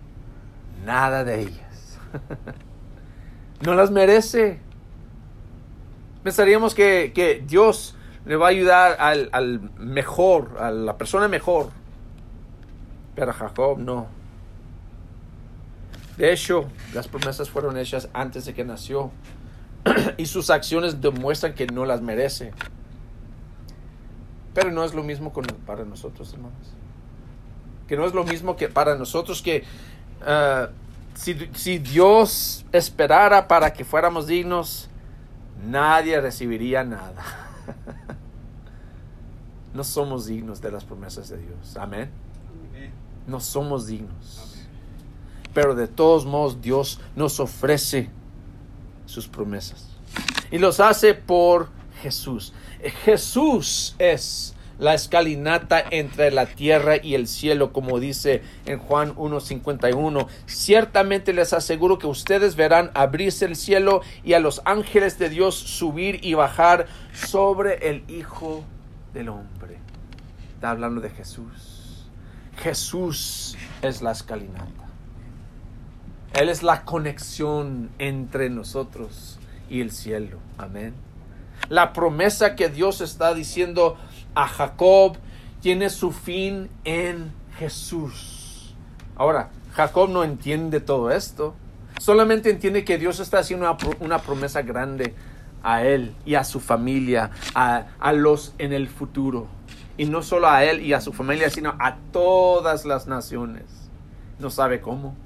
nada 0.85 1.25
de 1.25 1.43
ellas. 1.43 1.99
no 3.61 3.75
las 3.75 3.91
merece. 3.91 4.61
Pensaríamos 6.23 6.75
que, 6.75 7.45
Dios 7.47 7.97
le 8.25 8.37
va 8.37 8.47
a 8.47 8.51
ayudar 8.51 8.97
al, 8.99 9.29
al, 9.33 9.61
mejor, 9.79 10.57
a 10.59 10.71
la 10.71 10.97
persona 10.97 11.29
mejor. 11.29 11.71
Pero 13.15 13.33
Jacob 13.33 13.79
no. 13.79 14.07
De 16.17 16.33
hecho, 16.33 16.69
las 16.95 17.09
promesas 17.09 17.49
fueron 17.49 17.77
hechas 17.77 18.09
antes 18.13 18.45
de 18.47 18.55
que 18.55 18.65
nació. 18.65 19.11
y 20.17 20.27
sus 20.27 20.51
acciones 20.51 21.01
demuestran 21.01 21.55
que 21.55 21.67
no 21.67 21.85
las 21.85 22.01
merece. 22.01 22.53
Pero 24.55 24.71
no 24.71 24.85
es 24.85 24.95
lo 24.95 25.03
mismo 25.03 25.33
para 25.67 25.85
nosotros, 25.85 26.33
hermanos. 26.33 26.75
Que 27.87 27.97
no 27.97 28.05
es 28.05 28.15
lo 28.15 28.25
mismo 28.25 28.57
que 28.57 28.69
para 28.69 28.97
nosotros 28.97 29.41
que 29.43 29.65
ah, 30.27 30.69
si, 31.19 31.79
Dios 31.79 32.65
esperara 32.73 33.49
para 33.49 33.73
que 33.73 33.85
fuéramos 33.85 34.27
dignos, 34.27 34.89
nadie 35.67 36.21
recibiría 36.21 36.85
nada. 36.85 37.25
no 39.75 39.83
somos 39.83 40.27
dignos 40.27 40.61
de 40.61 40.71
las 40.71 40.85
promesas 40.85 41.29
de 41.29 41.39
Dios. 41.39 41.77
Amén. 41.77 42.11
No 43.27 43.41
somos 43.41 43.87
dignos. 43.87 44.55
Pero 45.53 45.75
de 45.75 45.89
todos 45.89 46.25
modos 46.25 46.61
Dios 46.61 47.01
nos 47.17 47.41
ofrece 47.41 48.09
sus 49.07 49.27
promesas. 49.27 49.89
Y 50.51 50.59
los 50.59 50.79
hace 50.79 51.15
por 51.15 51.69
Jesús. 52.01 52.53
Jesús 53.05 53.97
es 53.99 54.55
la 54.79 54.95
escalinata 54.95 55.83
entre 55.91 56.31
la 56.31 56.47
tierra 56.47 56.97
y 57.03 57.15
el 57.15 57.27
cielo, 57.27 57.73
como 57.73 57.99
dice 57.99 58.43
en 58.65 58.79
Juan 58.79 59.15
1.51. 59.17 60.29
Ciertamente 60.47 61.33
les 61.33 61.53
aseguro 61.53 61.99
que 61.99 62.07
ustedes 62.07 62.55
verán 62.55 62.91
abrirse 62.95 63.45
el 63.45 63.57
cielo 63.57 64.03
y 64.23 64.35
a 64.35 64.41
los 64.41 64.63
ángeles 64.65 65.19
de 65.19 65.29
Dios 65.29 65.57
subir 65.57 66.21
y 66.23 66.35
bajar 66.35 66.87
sobre 67.13 67.89
el 67.91 68.05
Hijo 68.09 68.65
del 69.13 69.31
Hombre. 69.31 69.79
Está 70.55 70.71
hablando 70.71 71.01
de 71.01 71.11
Jesús. 71.11 72.07
Jesús 72.57 73.57
es 73.83 74.03
la 74.03 74.13
escalinata. 74.13 74.89
Él 76.35 76.49
es 76.49 76.63
la 76.63 76.85
conexión 76.85 77.91
entre 77.99 78.51
nosotros 78.51 79.39
y 79.69 79.81
el 79.81 79.91
cielo. 79.91 80.39
Amén. 80.57 81.08
La 81.69 81.93
promesa 81.93 82.57
que 82.57 82.69
Dios 82.69 83.01
está 83.01 83.35
diciendo 83.35 83.97
a 84.35 84.49
Jacob 84.49 85.17
tiene 85.61 85.91
su 85.91 86.13
fin 86.13 86.71
en 86.85 87.33
Jesús. 87.59 88.75
Ahora, 89.17 89.51
Jacob 89.75 90.09
no 90.09 90.25
entiende 90.25 90.81
todo 90.81 91.11
esto. 91.11 91.55
Solamente 92.01 92.51
entiende 92.51 92.85
que 92.85 92.99
Dios 92.99 93.21
está 93.21 93.41
haciendo 93.41 93.77
una, 94.01 94.19
promesa 94.19 94.63
grande 94.63 95.15
a 95.63 95.83
él 95.83 96.15
y 96.25 96.37
a 96.37 96.45
su 96.45 96.61
familia, 96.61 97.31
a, 97.55 97.87
a 97.99 98.13
los 98.13 98.55
en 98.59 98.73
el 98.73 98.89
futuro. 98.89 99.49
Y 99.97 100.07
no 100.07 100.23
solo 100.23 100.49
a 100.49 100.65
él 100.65 100.81
y 100.81 100.93
a 100.93 101.01
su 101.01 101.13
familia, 101.13 101.51
sino 101.51 101.75
a 101.81 101.97
todas 102.13 102.85
las 102.85 103.09
naciones. 103.09 103.65
No 104.39 104.51
sabe 104.51 104.81
cómo. 104.81 105.17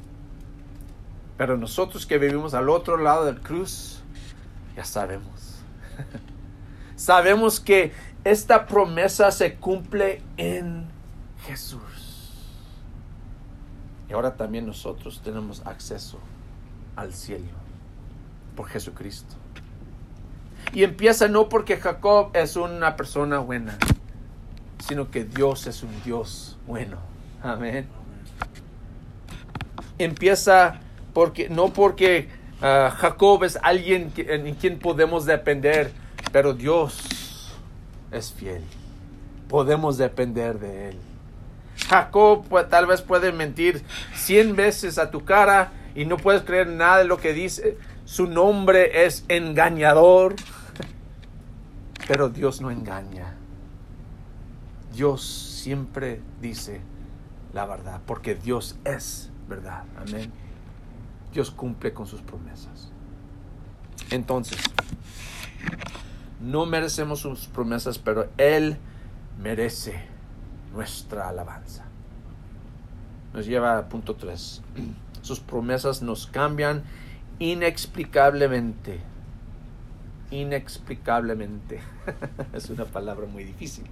Pero 1.37 1.59
nosotros 1.59 2.07
que 2.07 2.19
vivimos 2.19 2.55
al 2.55 2.71
otro 2.71 2.97
lado 2.97 3.27
del 3.27 3.41
cruz, 3.41 4.01
ya 4.77 4.85
sabemos. 4.85 5.42
sabemos 6.97 7.61
que 7.61 7.93
esta 8.25 8.67
promesa 8.67 9.31
se 9.31 9.55
cumple 9.55 10.23
en 10.37 10.87
Jesús. 11.47 11.81
Y 14.09 14.13
ahora 14.13 14.37
también 14.37 14.67
nosotros 14.67 15.21
tenemos 15.25 15.67
acceso 15.67 16.19
al 16.97 17.13
cielo 17.13 17.45
por 18.55 18.69
Jesucristo. 18.69 19.35
Y 20.73 20.85
empieza 20.85 21.29
no 21.29 21.49
porque 21.49 21.77
Jacob 21.77 22.31
es 22.35 22.57
una 22.57 22.97
persona 22.97 23.39
buena, 23.39 23.77
sino 24.87 25.11
que 25.11 25.25
Dios 25.25 25.67
es 25.67 25.83
un 25.83 26.03
Dios 26.03 26.59
bueno. 26.67 26.99
Amén. 27.43 27.89
Empieza 29.99 30.81
porque 31.13 31.49
no 31.49 31.73
porque 31.73 32.29
ah, 32.63 32.95
Jacob 32.97 33.45
es 33.45 33.59
alguien 33.63 34.13
en 34.17 34.55
quien 34.55 34.79
podemos 34.79 35.27
depender, 35.27 35.93
pero 36.33 36.55
Dios 36.55 37.53
es 38.11 38.33
fiel. 38.33 38.63
Podemos 39.49 39.99
depender 39.99 40.59
de 40.59 40.91
él. 40.91 40.99
Jacob 41.89 42.45
pues, 42.49 42.69
tal 42.69 42.87
vez 42.87 43.03
puede 43.03 43.33
mentir 43.33 43.83
cien 44.15 44.57
veces 44.57 44.99
a 44.99 45.11
tu 45.11 45.25
cara 45.25 45.73
y 45.95 46.05
no 46.05 46.17
puedes 46.17 46.43
creer 46.43 46.69
nada 46.69 46.99
de 46.99 47.05
lo 47.05 47.19
que 47.19 47.33
dice. 47.33 47.77
Su 48.05 48.27
nombre 48.27 49.05
es 49.05 49.25
engañador. 49.29 50.35
Pero 52.07 52.29
Dios 52.29 52.61
no 52.61 52.71
engaña. 52.71 53.35
Dios 54.93 55.23
siempre 55.25 56.21
dice 56.41 56.81
la 57.53 57.67
verdad, 57.67 58.01
porque 58.07 58.35
Dios 58.35 58.77
es 58.85 59.31
verdad. 59.49 59.85
Amén. 59.97 60.33
Dios 61.33 61.51
cumple 61.51 61.93
con 61.93 62.07
sus 62.07 62.21
promesas. 62.21 62.93
Entonces, 64.11 64.59
no 66.41 66.67
merecemos 66.67 67.21
sus 67.21 67.47
promesas, 67.47 67.99
pero 67.99 68.29
Él 68.37 68.77
merece 69.41 70.05
nuestra 70.73 71.29
alabanza. 71.29 71.85
Nos 73.33 73.47
lleva 73.47 73.79
a 73.79 73.89
punto 73.89 74.17
3. 74.17 74.63
Sus 75.23 75.39
promesas 75.39 76.03
nos 76.03 76.27
cambian 76.27 76.83
inexplicablemente. 77.39 79.01
Inexplicablemente. 80.33 81.81
es 82.53 82.71
una 82.71 82.85
palabra 82.85 83.27
muy 83.27 83.45
difícil. 83.45 83.85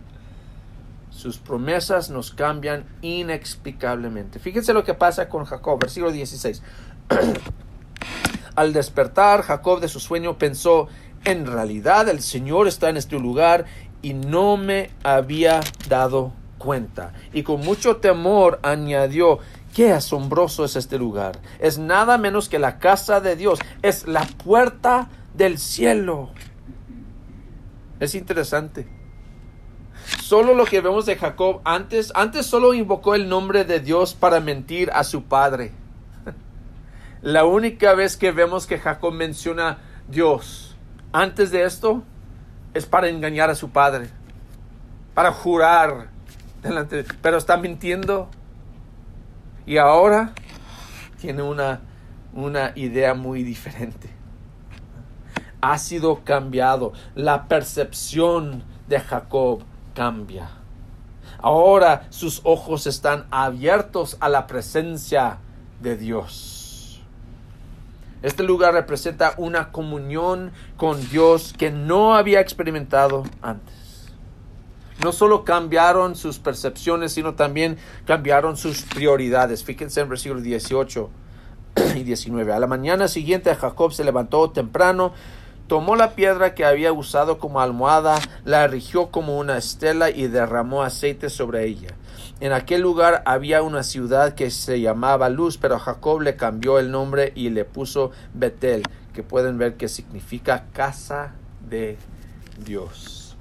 Sus 1.10 1.38
promesas 1.38 2.10
nos 2.10 2.32
cambian 2.32 2.84
inexplicablemente. 3.02 4.38
Fíjense 4.38 4.72
lo 4.72 4.84
que 4.84 4.94
pasa 4.94 5.28
con 5.28 5.44
Jacob, 5.44 5.78
versículo 5.78 6.12
16. 6.12 6.62
Al 8.56 8.72
despertar, 8.72 9.42
Jacob 9.42 9.80
de 9.80 9.88
su 9.88 10.00
sueño 10.00 10.38
pensó, 10.38 10.88
en 11.24 11.46
realidad 11.46 12.08
el 12.08 12.20
Señor 12.20 12.68
está 12.68 12.88
en 12.88 12.96
este 12.96 13.18
lugar 13.18 13.66
y 14.02 14.14
no 14.14 14.56
me 14.56 14.90
había 15.02 15.60
dado 15.88 16.32
cuenta. 16.58 17.12
Y 17.32 17.42
con 17.42 17.60
mucho 17.60 17.96
temor 17.96 18.58
añadió, 18.62 19.40
Qué 19.74 19.92
asombroso 19.92 20.64
es 20.64 20.74
este 20.74 20.98
lugar. 20.98 21.38
Es 21.60 21.78
nada 21.78 22.18
menos 22.18 22.48
que 22.48 22.58
la 22.58 22.78
casa 22.78 23.20
de 23.20 23.36
Dios. 23.36 23.60
Es 23.82 24.06
la 24.06 24.26
puerta 24.44 25.08
del 25.34 25.58
cielo. 25.58 26.30
Es 28.00 28.14
interesante. 28.14 28.88
Solo 30.20 30.54
lo 30.54 30.64
que 30.64 30.80
vemos 30.80 31.06
de 31.06 31.16
Jacob 31.16 31.60
antes, 31.64 32.10
antes 32.16 32.46
solo 32.46 32.74
invocó 32.74 33.14
el 33.14 33.28
nombre 33.28 33.64
de 33.64 33.78
Dios 33.78 34.14
para 34.14 34.40
mentir 34.40 34.90
a 34.92 35.04
su 35.04 35.22
padre. 35.24 35.72
La 37.22 37.44
única 37.44 37.94
vez 37.94 38.16
que 38.16 38.32
vemos 38.32 38.66
que 38.66 38.78
Jacob 38.78 39.12
menciona 39.12 39.78
Dios 40.08 40.74
antes 41.12 41.50
de 41.50 41.64
esto 41.64 42.02
es 42.72 42.86
para 42.86 43.08
engañar 43.08 43.50
a 43.50 43.54
su 43.54 43.70
padre, 43.70 44.08
para 45.12 45.30
jurar 45.32 46.08
delante, 46.62 47.04
pero 47.20 47.36
está 47.36 47.58
mintiendo 47.58 48.30
y 49.66 49.76
ahora 49.76 50.32
tiene 51.20 51.42
una, 51.42 51.80
una 52.32 52.72
idea 52.74 53.12
muy 53.12 53.42
diferente. 53.42 54.08
Ha 55.60 55.76
sido 55.76 56.24
cambiado. 56.24 56.94
La 57.14 57.48
percepción 57.48 58.62
de 58.88 58.98
Jacob 58.98 59.62
cambia. 59.94 60.48
Ahora 61.38 62.06
sus 62.08 62.40
ojos 62.44 62.86
están 62.86 63.26
abiertos 63.30 64.16
a 64.20 64.30
la 64.30 64.46
presencia 64.46 65.38
de 65.82 65.98
Dios. 65.98 66.59
Este 68.22 68.42
lugar 68.42 68.74
representa 68.74 69.34
una 69.36 69.72
comunión 69.72 70.52
con 70.76 71.08
Dios 71.10 71.54
que 71.56 71.70
no 71.70 72.14
había 72.14 72.40
experimentado 72.40 73.24
antes 73.40 73.80
no 75.02 75.12
solo 75.12 75.44
cambiaron 75.44 76.14
sus 76.14 76.38
percepciones, 76.38 77.12
sino 77.12 77.34
también 77.34 77.78
cambiaron 78.06 78.56
sus 78.56 78.82
prioridades. 78.82 79.64
Fíjense 79.64 80.00
en 80.00 80.08
versículos 80.08 80.42
18 80.42 81.10
y 81.96 82.02
19. 82.02 82.52
A 82.52 82.58
la 82.58 82.66
mañana 82.66 83.08
siguiente 83.08 83.54
Jacob 83.54 83.92
se 83.92 84.04
levantó 84.04 84.50
temprano, 84.50 85.12
tomó 85.66 85.96
la 85.96 86.14
piedra 86.14 86.54
que 86.54 86.64
había 86.64 86.92
usado 86.92 87.38
como 87.38 87.60
almohada, 87.60 88.18
la 88.44 88.64
erigió 88.64 89.10
como 89.10 89.38
una 89.38 89.56
estela 89.56 90.10
y 90.10 90.26
derramó 90.26 90.82
aceite 90.82 91.30
sobre 91.30 91.66
ella. 91.66 91.94
En 92.40 92.54
aquel 92.54 92.80
lugar 92.80 93.22
había 93.26 93.62
una 93.62 93.82
ciudad 93.82 94.34
que 94.34 94.50
se 94.50 94.80
llamaba 94.80 95.28
Luz, 95.28 95.58
pero 95.58 95.78
Jacob 95.78 96.22
le 96.22 96.36
cambió 96.36 96.78
el 96.78 96.90
nombre 96.90 97.32
y 97.34 97.50
le 97.50 97.66
puso 97.66 98.12
Betel, 98.32 98.82
que 99.12 99.22
pueden 99.22 99.58
ver 99.58 99.74
que 99.74 99.88
significa 99.88 100.64
casa 100.72 101.34
de 101.68 101.98
Dios. 102.64 103.36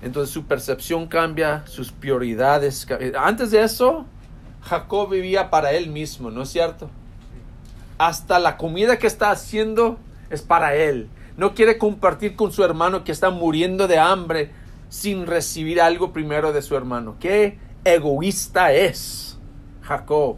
Entonces 0.00 0.32
su 0.32 0.44
percepción 0.44 1.08
cambia, 1.08 1.66
sus 1.66 1.90
prioridades. 1.90 2.86
Antes 3.18 3.50
de 3.50 3.64
eso, 3.64 4.06
Jacob 4.62 5.10
vivía 5.10 5.50
para 5.50 5.72
él 5.72 5.88
mismo, 5.88 6.30
¿no 6.30 6.42
es 6.42 6.50
cierto? 6.50 6.88
Hasta 7.98 8.38
la 8.38 8.56
comida 8.56 8.98
que 8.98 9.08
está 9.08 9.32
haciendo 9.32 9.98
es 10.30 10.42
para 10.42 10.76
él. 10.76 11.08
No 11.36 11.54
quiere 11.54 11.78
compartir 11.78 12.36
con 12.36 12.52
su 12.52 12.62
hermano 12.62 13.02
que 13.02 13.10
está 13.10 13.30
muriendo 13.30 13.88
de 13.88 13.98
hambre 13.98 14.52
sin 14.88 15.26
recibir 15.26 15.80
algo 15.80 16.12
primero 16.12 16.52
de 16.52 16.62
su 16.62 16.76
hermano. 16.76 17.16
Qué 17.20 17.58
egoísta 17.84 18.72
es 18.72 19.38
Jacob. 19.82 20.36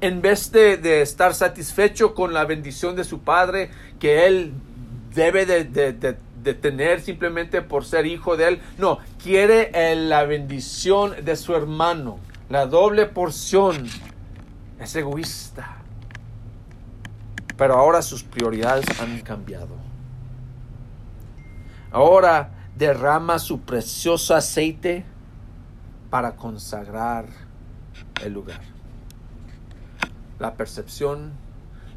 En 0.00 0.20
vez 0.20 0.50
de, 0.50 0.76
de 0.76 1.02
estar 1.02 1.34
satisfecho 1.34 2.14
con 2.14 2.32
la 2.32 2.44
bendición 2.44 2.96
de 2.96 3.04
su 3.04 3.20
padre, 3.20 3.70
que 4.00 4.26
él 4.26 4.52
debe 5.14 5.46
de, 5.46 5.64
de 5.64 6.16
de 6.42 6.54
tener 6.54 7.00
simplemente 7.00 7.62
por 7.62 7.84
ser 7.84 8.06
hijo 8.06 8.36
de 8.36 8.48
él. 8.48 8.60
No, 8.78 8.98
quiere 9.22 9.70
la 9.94 10.24
bendición 10.24 11.24
de 11.24 11.36
su 11.36 11.54
hermano, 11.54 12.18
la 12.48 12.66
doble 12.66 13.06
porción. 13.06 13.86
Es 14.80 14.96
egoísta. 14.96 15.76
Pero 17.56 17.74
ahora 17.74 18.02
sus 18.02 18.24
prioridades 18.24 18.86
han 19.00 19.20
cambiado. 19.20 19.76
Ahora 21.92 22.50
derrama 22.82 23.38
su 23.38 23.60
precioso 23.60 24.34
aceite 24.34 25.04
para 26.10 26.34
consagrar 26.34 27.26
el 28.24 28.32
lugar. 28.32 28.60
La 30.40 30.54
percepción, 30.54 31.30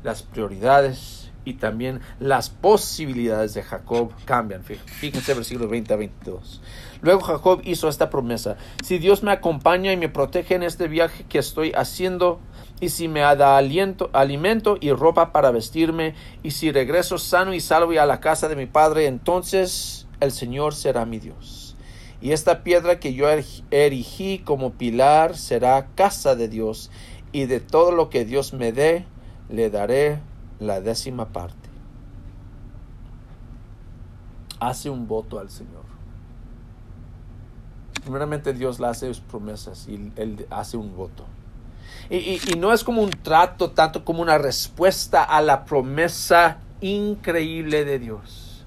las 0.03 0.21
prioridades 0.21 1.31
y 1.43 1.55
también 1.55 2.01
las 2.19 2.51
posibilidades 2.51 3.55
de 3.55 3.63
Jacob 3.63 4.11
cambian. 4.25 4.63
Fíjense 4.63 5.33
versículos 5.33 5.71
20 5.71 5.91
a 5.91 5.97
22. 5.97 6.61
Luego 7.01 7.21
Jacob 7.21 7.61
hizo 7.63 7.89
esta 7.89 8.11
promesa. 8.11 8.55
Si 8.83 8.99
Dios 8.99 9.23
me 9.23 9.31
acompaña 9.31 9.91
y 9.91 9.97
me 9.97 10.09
protege 10.09 10.53
en 10.53 10.61
este 10.61 10.87
viaje 10.87 11.25
que 11.27 11.39
estoy 11.39 11.71
haciendo, 11.75 12.39
y 12.79 12.89
si 12.89 13.07
me 13.07 13.21
da 13.21 13.57
aliento, 13.57 14.11
alimento 14.13 14.77
y 14.79 14.91
ropa 14.91 15.31
para 15.31 15.49
vestirme, 15.49 16.13
y 16.43 16.51
si 16.51 16.71
regreso 16.71 17.17
sano 17.17 17.55
y 17.55 17.59
salvo 17.59 17.99
a 17.99 18.05
la 18.05 18.19
casa 18.19 18.47
de 18.47 18.55
mi 18.55 18.67
padre, 18.67 19.07
entonces 19.07 20.04
el 20.19 20.31
Señor 20.31 20.73
será 20.73 21.05
mi 21.05 21.19
Dios. 21.19 21.75
Y 22.21 22.31
esta 22.31 22.63
piedra 22.63 22.99
que 22.99 23.13
yo 23.13 23.27
erigí 23.71 24.39
como 24.39 24.73
pilar 24.73 25.35
será 25.35 25.87
casa 25.95 26.35
de 26.35 26.47
Dios, 26.47 26.89
y 27.31 27.47
de 27.47 27.59
todo 27.59 27.91
lo 27.91 28.09
que 28.09 28.23
Dios 28.23 28.53
me 28.53 28.71
dé, 28.71 29.05
le 29.49 29.69
daré 29.69 30.21
la 30.59 30.79
décima 30.79 31.27
parte, 31.33 31.69
hace 34.59 34.89
un 34.89 35.07
voto 35.07 35.37
al 35.37 35.49
Señor. 35.49 35.83
Primeramente 38.03 38.53
Dios 38.53 38.79
le 38.79 38.87
hace 38.87 39.07
sus 39.07 39.19
promesas 39.19 39.87
y 39.89 40.13
Él 40.15 40.47
hace 40.49 40.77
un 40.77 40.95
voto. 40.95 41.25
Y, 42.09 42.39
y, 42.49 42.55
no 42.57 42.71
es 42.71 42.83
como 42.83 43.01
un 43.01 43.09
trato, 43.09 43.71
tanto 43.71 44.05
como 44.05 44.21
una 44.21 44.37
respuesta 44.37 45.23
a 45.23 45.41
la 45.41 45.65
promesa 45.65 46.59
increíble 46.79 47.83
de 47.83 47.99
Dios. 47.99 48.65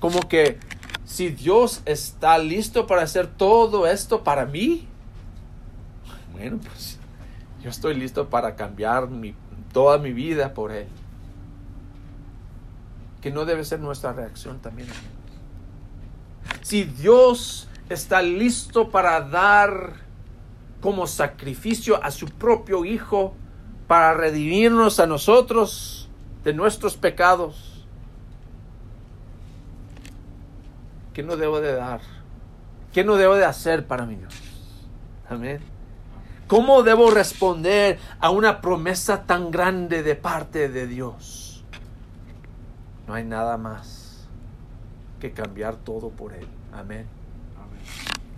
Como 0.00 0.20
que 0.28 0.58
si 1.08 1.30
Dios 1.30 1.80
está 1.86 2.36
listo 2.36 2.86
para 2.86 3.00
hacer 3.00 3.28
todo 3.28 3.86
esto 3.86 4.22
para 4.22 4.44
mí, 4.44 4.86
bueno, 6.32 6.58
pues 6.58 6.98
yo 7.62 7.70
estoy 7.70 7.94
listo 7.94 8.28
para 8.28 8.56
cambiar 8.56 9.08
toda 9.72 9.96
mi 9.96 10.12
vida 10.12 10.52
por 10.52 10.70
Él. 10.70 10.86
Que 13.22 13.30
no 13.30 13.46
debe 13.46 13.64
ser 13.64 13.80
nuestra 13.80 14.12
reacción 14.12 14.60
también. 14.60 14.88
Si 16.60 16.84
Dios 16.84 17.68
está 17.88 18.20
listo 18.20 18.90
para 18.90 19.22
dar 19.22 19.94
como 20.82 21.06
sacrificio 21.06 22.04
a 22.04 22.10
su 22.10 22.26
propio 22.26 22.84
Hijo 22.84 23.34
para 23.86 24.12
redimirnos 24.12 25.00
a 25.00 25.06
nosotros 25.06 26.10
de 26.44 26.52
nuestros 26.52 26.98
pecados, 26.98 27.77
¿qué 31.18 31.24
no 31.24 31.36
debo 31.36 31.60
de 31.60 31.74
dar? 31.74 32.00
¿Qué 32.92 33.02
no 33.02 33.16
debo 33.16 33.34
de 33.34 33.44
hacer 33.44 33.88
para 33.88 34.06
mi 34.06 34.14
Dios? 34.14 34.32
Amén. 35.28 35.58
¿Cómo 36.46 36.84
debo 36.84 37.10
responder 37.10 37.98
a 38.20 38.30
una 38.30 38.60
promesa 38.60 39.24
tan 39.24 39.50
grande 39.50 40.04
de 40.04 40.14
parte 40.14 40.68
de 40.68 40.86
Dios? 40.86 41.64
No 43.08 43.14
hay 43.14 43.24
nada 43.24 43.56
más 43.56 44.28
que 45.18 45.32
cambiar 45.32 45.74
todo 45.74 46.10
por 46.10 46.34
Él. 46.34 46.46
Amén. 46.72 47.08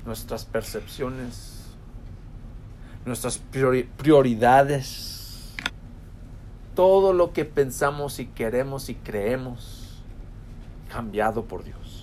Nuestras 0.06 0.46
percepciones, 0.46 1.66
nuestras 3.04 3.42
prioridades, 3.98 5.54
todo 6.74 7.12
lo 7.12 7.34
que 7.34 7.44
pensamos 7.44 8.20
y 8.20 8.24
queremos 8.24 8.88
y 8.88 8.94
creemos, 8.94 10.02
cambiado 10.88 11.44
por 11.44 11.62
Dios. 11.62 11.99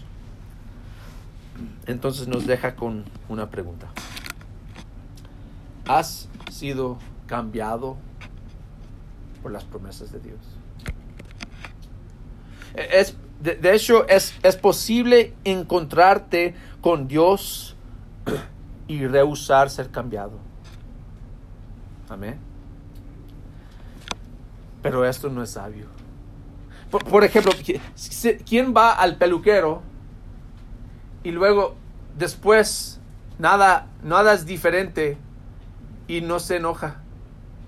Entonces 1.87 2.27
nos 2.27 2.45
deja 2.45 2.75
con 2.75 3.05
una 3.29 3.49
pregunta. 3.49 3.87
¿Has 5.87 6.27
sido 6.51 6.97
cambiado 7.27 7.95
por 9.41 9.53
las 9.53 9.63
promesas 9.63 10.11
de 10.11 10.19
Dios? 10.19 10.39
Es, 12.75 13.15
de, 13.39 13.73
hecho, 13.73 14.07
es, 14.07 14.35
es, 14.43 14.57
posible 14.57 15.33
encontrarte 15.45 16.55
con 16.81 17.07
Dios 17.07 17.77
y 18.87 19.07
rehusar 19.07 19.69
ser 19.69 19.89
cambiado. 19.89 20.37
Amén. 22.09 22.37
Pero 24.81 25.05
esto 25.05 25.29
no 25.29 25.41
es 25.41 25.51
sabio. 25.51 25.87
Por 26.89 27.23
ejemplo, 27.23 27.51
¿quién 28.45 28.73
va 28.75 28.93
al 28.93 29.17
peluquero 29.17 29.81
y 31.27 31.31
luego 31.31 31.75
después 32.17 33.01
nada, 33.37 33.87
nada 34.01 34.33
es 34.33 34.45
diferente 34.45 35.17
y 36.07 36.21
no 36.21 36.39
se 36.39 36.55
enoja. 36.55 37.01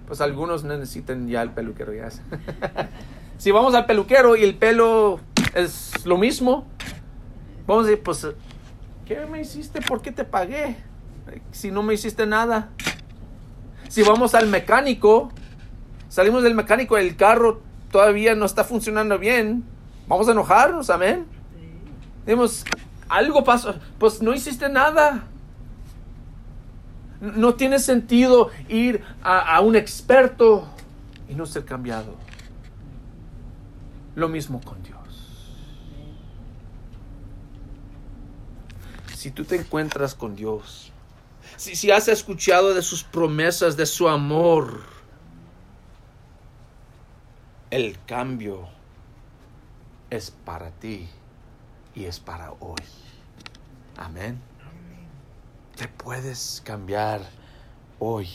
Pues 0.08 0.22
algunos 0.22 0.64
necesitan 0.64 1.28
ya 1.28 1.42
el 1.42 1.50
peluquero. 1.50 1.94
Ya. 1.94 2.08
si 3.38 3.52
vamos 3.52 3.76
al 3.76 3.86
peluquero 3.86 4.38
y 4.38 4.46
el 4.46 4.56
pelo 4.56 5.20
es 5.54 6.06
lo 6.06 6.18
mismo, 6.18 6.68
vamos 7.68 7.84
a 7.84 7.90
decir, 7.90 8.02
pues, 8.02 8.28
¿qué 9.06 9.26
me 9.26 9.42
hiciste? 9.42 9.82
¿Por 9.82 10.02
qué 10.02 10.14
te 10.14 10.24
pagué? 10.24 10.78
Si 11.52 11.70
no 11.70 11.84
me 11.84 11.96
hiciste 11.96 12.26
nada. 12.26 12.70
Si 13.90 14.04
vamos 14.04 14.36
al 14.36 14.48
mecánico, 14.48 15.34
salimos 16.08 16.44
del 16.44 16.56
mecánico, 16.56 16.98
el 16.98 17.18
carro 17.18 17.62
todavía 17.92 18.36
no 18.36 18.46
está 18.46 18.64
funcionando 18.64 19.20
bien, 19.20 19.66
vamos 20.08 20.30
a 20.30 20.32
enojarnos, 20.32 20.90
amén. 20.90 21.26
Digamos, 22.26 22.64
algo 23.10 23.44
pasó, 23.44 23.76
pues 23.98 24.22
no 24.22 24.34
hiciste 24.34 24.70
nada. 24.70 25.24
No 27.20 27.56
tiene 27.56 27.80
sentido 27.80 28.50
ir 28.70 29.04
a, 29.22 29.60
un 29.60 29.76
experto 29.76 30.66
y 31.28 31.36
no 31.36 31.46
ser 31.46 31.66
cambiado. 31.66 32.16
Lo 34.16 34.30
mismo 34.30 34.62
con 34.62 34.82
Dios. 34.84 34.98
Si 39.16 39.32
tú 39.32 39.44
te 39.44 39.58
encuentras 39.58 40.16
con 40.16 40.36
Dios, 40.36 40.94
si, 41.58 41.76
si 41.76 41.92
has 41.92 42.08
escuchado 42.08 42.74
de 42.74 42.82
sus 42.82 43.04
promesas, 43.04 43.76
de 43.76 43.86
su 43.86 44.08
amor, 44.08 44.80
el 47.70 47.98
cambio 48.06 48.70
es 50.10 50.32
para 50.32 50.72
ti 50.72 51.10
y 52.00 52.06
es 52.06 52.20
para 52.20 52.52
hoy. 52.54 52.82
Amén 53.98 54.50
te 55.80 55.88
puedes 55.88 56.62
cambiar 56.66 57.22
hoy. 58.00 58.28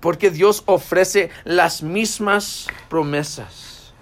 Porque 0.00 0.32
Dios 0.32 0.64
ofrece 0.66 1.30
las 1.44 1.84
mismas 1.84 2.66
promesas. 2.90 3.92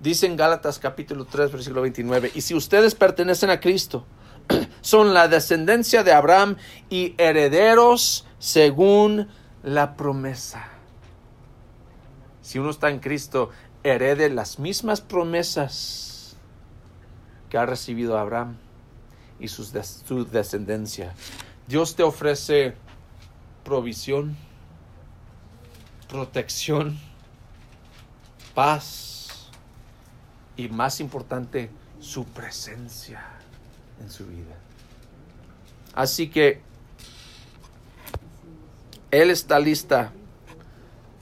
Dice 0.00 0.26
en 0.26 0.36
Gálatas 0.36 0.80
capítulo 0.80 1.26
3, 1.26 1.52
versículo 1.52 1.82
29, 1.82 2.32
y 2.34 2.40
si 2.40 2.54
ustedes 2.54 2.96
pertenecen 2.96 3.50
a 3.50 3.60
Cristo, 3.60 4.04
son 4.80 5.14
la 5.14 5.28
descendencia 5.28 6.02
de 6.02 6.12
Abraham 6.12 6.56
y 6.90 7.14
herederos 7.18 8.26
según 8.40 9.28
la 9.62 9.94
promesa. 9.94 10.70
Si 12.42 12.58
uno 12.58 12.70
está 12.70 12.90
en 12.90 12.98
Cristo, 12.98 13.50
herede 13.84 14.28
las 14.28 14.58
mismas 14.58 15.00
promesas 15.00 16.13
que 17.54 17.58
ha 17.58 17.66
recibido 17.66 18.18
Abraham 18.18 18.56
y 19.38 19.46
su 19.46 19.64
descendencia. 20.28 21.14
Dios 21.68 21.94
te 21.94 22.02
ofrece 22.02 22.74
provisión, 23.62 24.36
protección, 26.08 26.98
paz 28.56 29.50
y 30.56 30.66
más 30.66 30.98
importante, 30.98 31.70
su 32.00 32.24
presencia 32.24 33.22
en 34.00 34.10
su 34.10 34.26
vida. 34.26 34.56
Así 35.94 36.30
que 36.30 36.60
Él 39.12 39.30
está 39.30 39.60
lista 39.60 40.10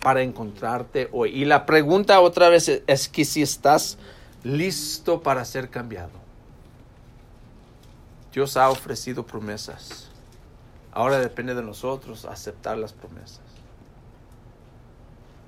para 0.00 0.22
encontrarte 0.22 1.10
hoy. 1.12 1.28
Y 1.38 1.44
la 1.44 1.66
pregunta 1.66 2.22
otra 2.22 2.48
vez 2.48 2.70
es 2.86 3.08
que 3.10 3.26
si 3.26 3.42
estás 3.42 3.98
listo 4.44 5.20
para 5.20 5.44
ser 5.44 5.68
cambiado. 5.68 6.21
Dios 8.32 8.56
ha 8.56 8.70
ofrecido 8.70 9.26
promesas. 9.26 10.08
Ahora 10.92 11.18
depende 11.18 11.54
de 11.54 11.62
nosotros 11.62 12.24
aceptar 12.24 12.78
las 12.78 12.92
promesas. 12.92 13.40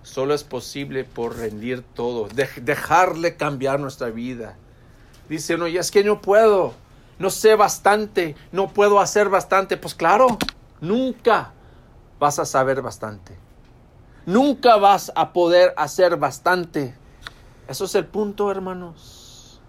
Solo 0.02 0.34
es 0.34 0.44
posible 0.44 1.04
por 1.04 1.36
rendir 1.36 1.82
todo, 1.82 2.28
dejarle 2.28 3.36
cambiar 3.36 3.80
nuestra 3.80 4.10
vida. 4.10 4.56
Dice 5.28 5.54
uno, 5.54 5.66
y 5.66 5.78
es 5.78 5.90
que 5.90 6.04
no 6.04 6.20
puedo, 6.20 6.74
no 7.18 7.30
sé 7.30 7.54
bastante, 7.54 8.36
no 8.52 8.68
puedo 8.68 9.00
hacer 9.00 9.30
bastante. 9.30 9.78
Pues 9.78 9.94
claro, 9.94 10.26
nunca 10.80 11.52
vas 12.18 12.38
a 12.38 12.44
saber 12.44 12.82
bastante. 12.82 13.38
Nunca 14.26 14.76
vas 14.76 15.10
a 15.14 15.32
poder 15.32 15.72
hacer 15.76 16.16
bastante. 16.16 16.94
Eso 17.66 17.86
es 17.86 17.94
el 17.94 18.04
punto, 18.04 18.50
hermanos. 18.50 19.60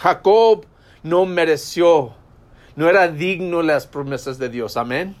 Jacob 0.00 0.64
no 1.02 1.26
mereció 1.26 2.14
no 2.76 2.88
era 2.88 3.08
digno 3.08 3.62
las 3.62 3.86
promesas 3.86 4.38
de 4.38 4.48
Dios. 4.48 4.76
Amén. 4.76 5.16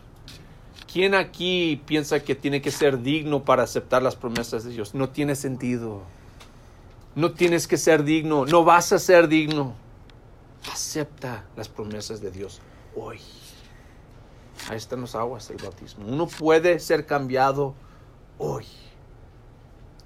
¿Quién 0.92 1.14
aquí 1.14 1.82
piensa 1.86 2.20
que 2.20 2.34
tiene 2.34 2.62
que 2.62 2.70
ser 2.70 3.02
digno 3.02 3.44
para 3.44 3.64
aceptar 3.64 4.02
las 4.02 4.16
promesas 4.16 4.64
de 4.64 4.70
Dios? 4.70 4.94
No 4.94 5.08
tiene 5.08 5.34
sentido. 5.34 6.02
No 7.14 7.32
tienes 7.32 7.68
que 7.68 7.76
ser 7.76 8.02
digno, 8.02 8.44
no 8.46 8.64
vas 8.64 8.92
a 8.92 8.98
ser 8.98 9.28
digno. 9.28 9.74
Acepta 10.72 11.44
las 11.56 11.68
promesas 11.68 12.20
de 12.20 12.30
Dios 12.30 12.60
hoy. 12.96 13.20
Ahí 14.68 14.76
están 14.76 15.00
los 15.00 15.14
aguas 15.14 15.48
del 15.48 15.58
bautismo. 15.58 16.06
Uno 16.06 16.26
puede 16.26 16.78
ser 16.80 17.06
cambiado 17.06 17.74
hoy. 18.38 18.66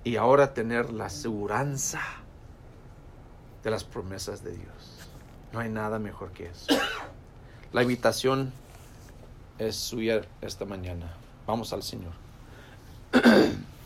Y 0.05 0.17
ahora 0.17 0.53
tener 0.53 0.93
la 0.93 1.09
seguridad 1.09 1.67
de 3.63 3.71
las 3.71 3.85
promesas 3.85 4.43
de 4.43 4.53
Dios. 4.53 5.09
No 5.53 5.61
hay 5.61 5.69
nada 5.69 5.99
mejor 5.99 6.33
que 6.33 6.47
eso. 6.47 6.75
La 7.73 7.83
invitación 7.83 8.53
es 9.59 9.77
suya 9.77 10.23
esta 10.41 10.65
mañana. 10.65 11.13
Vamos 11.47 11.73
al 11.73 11.83
Señor. 11.83 12.13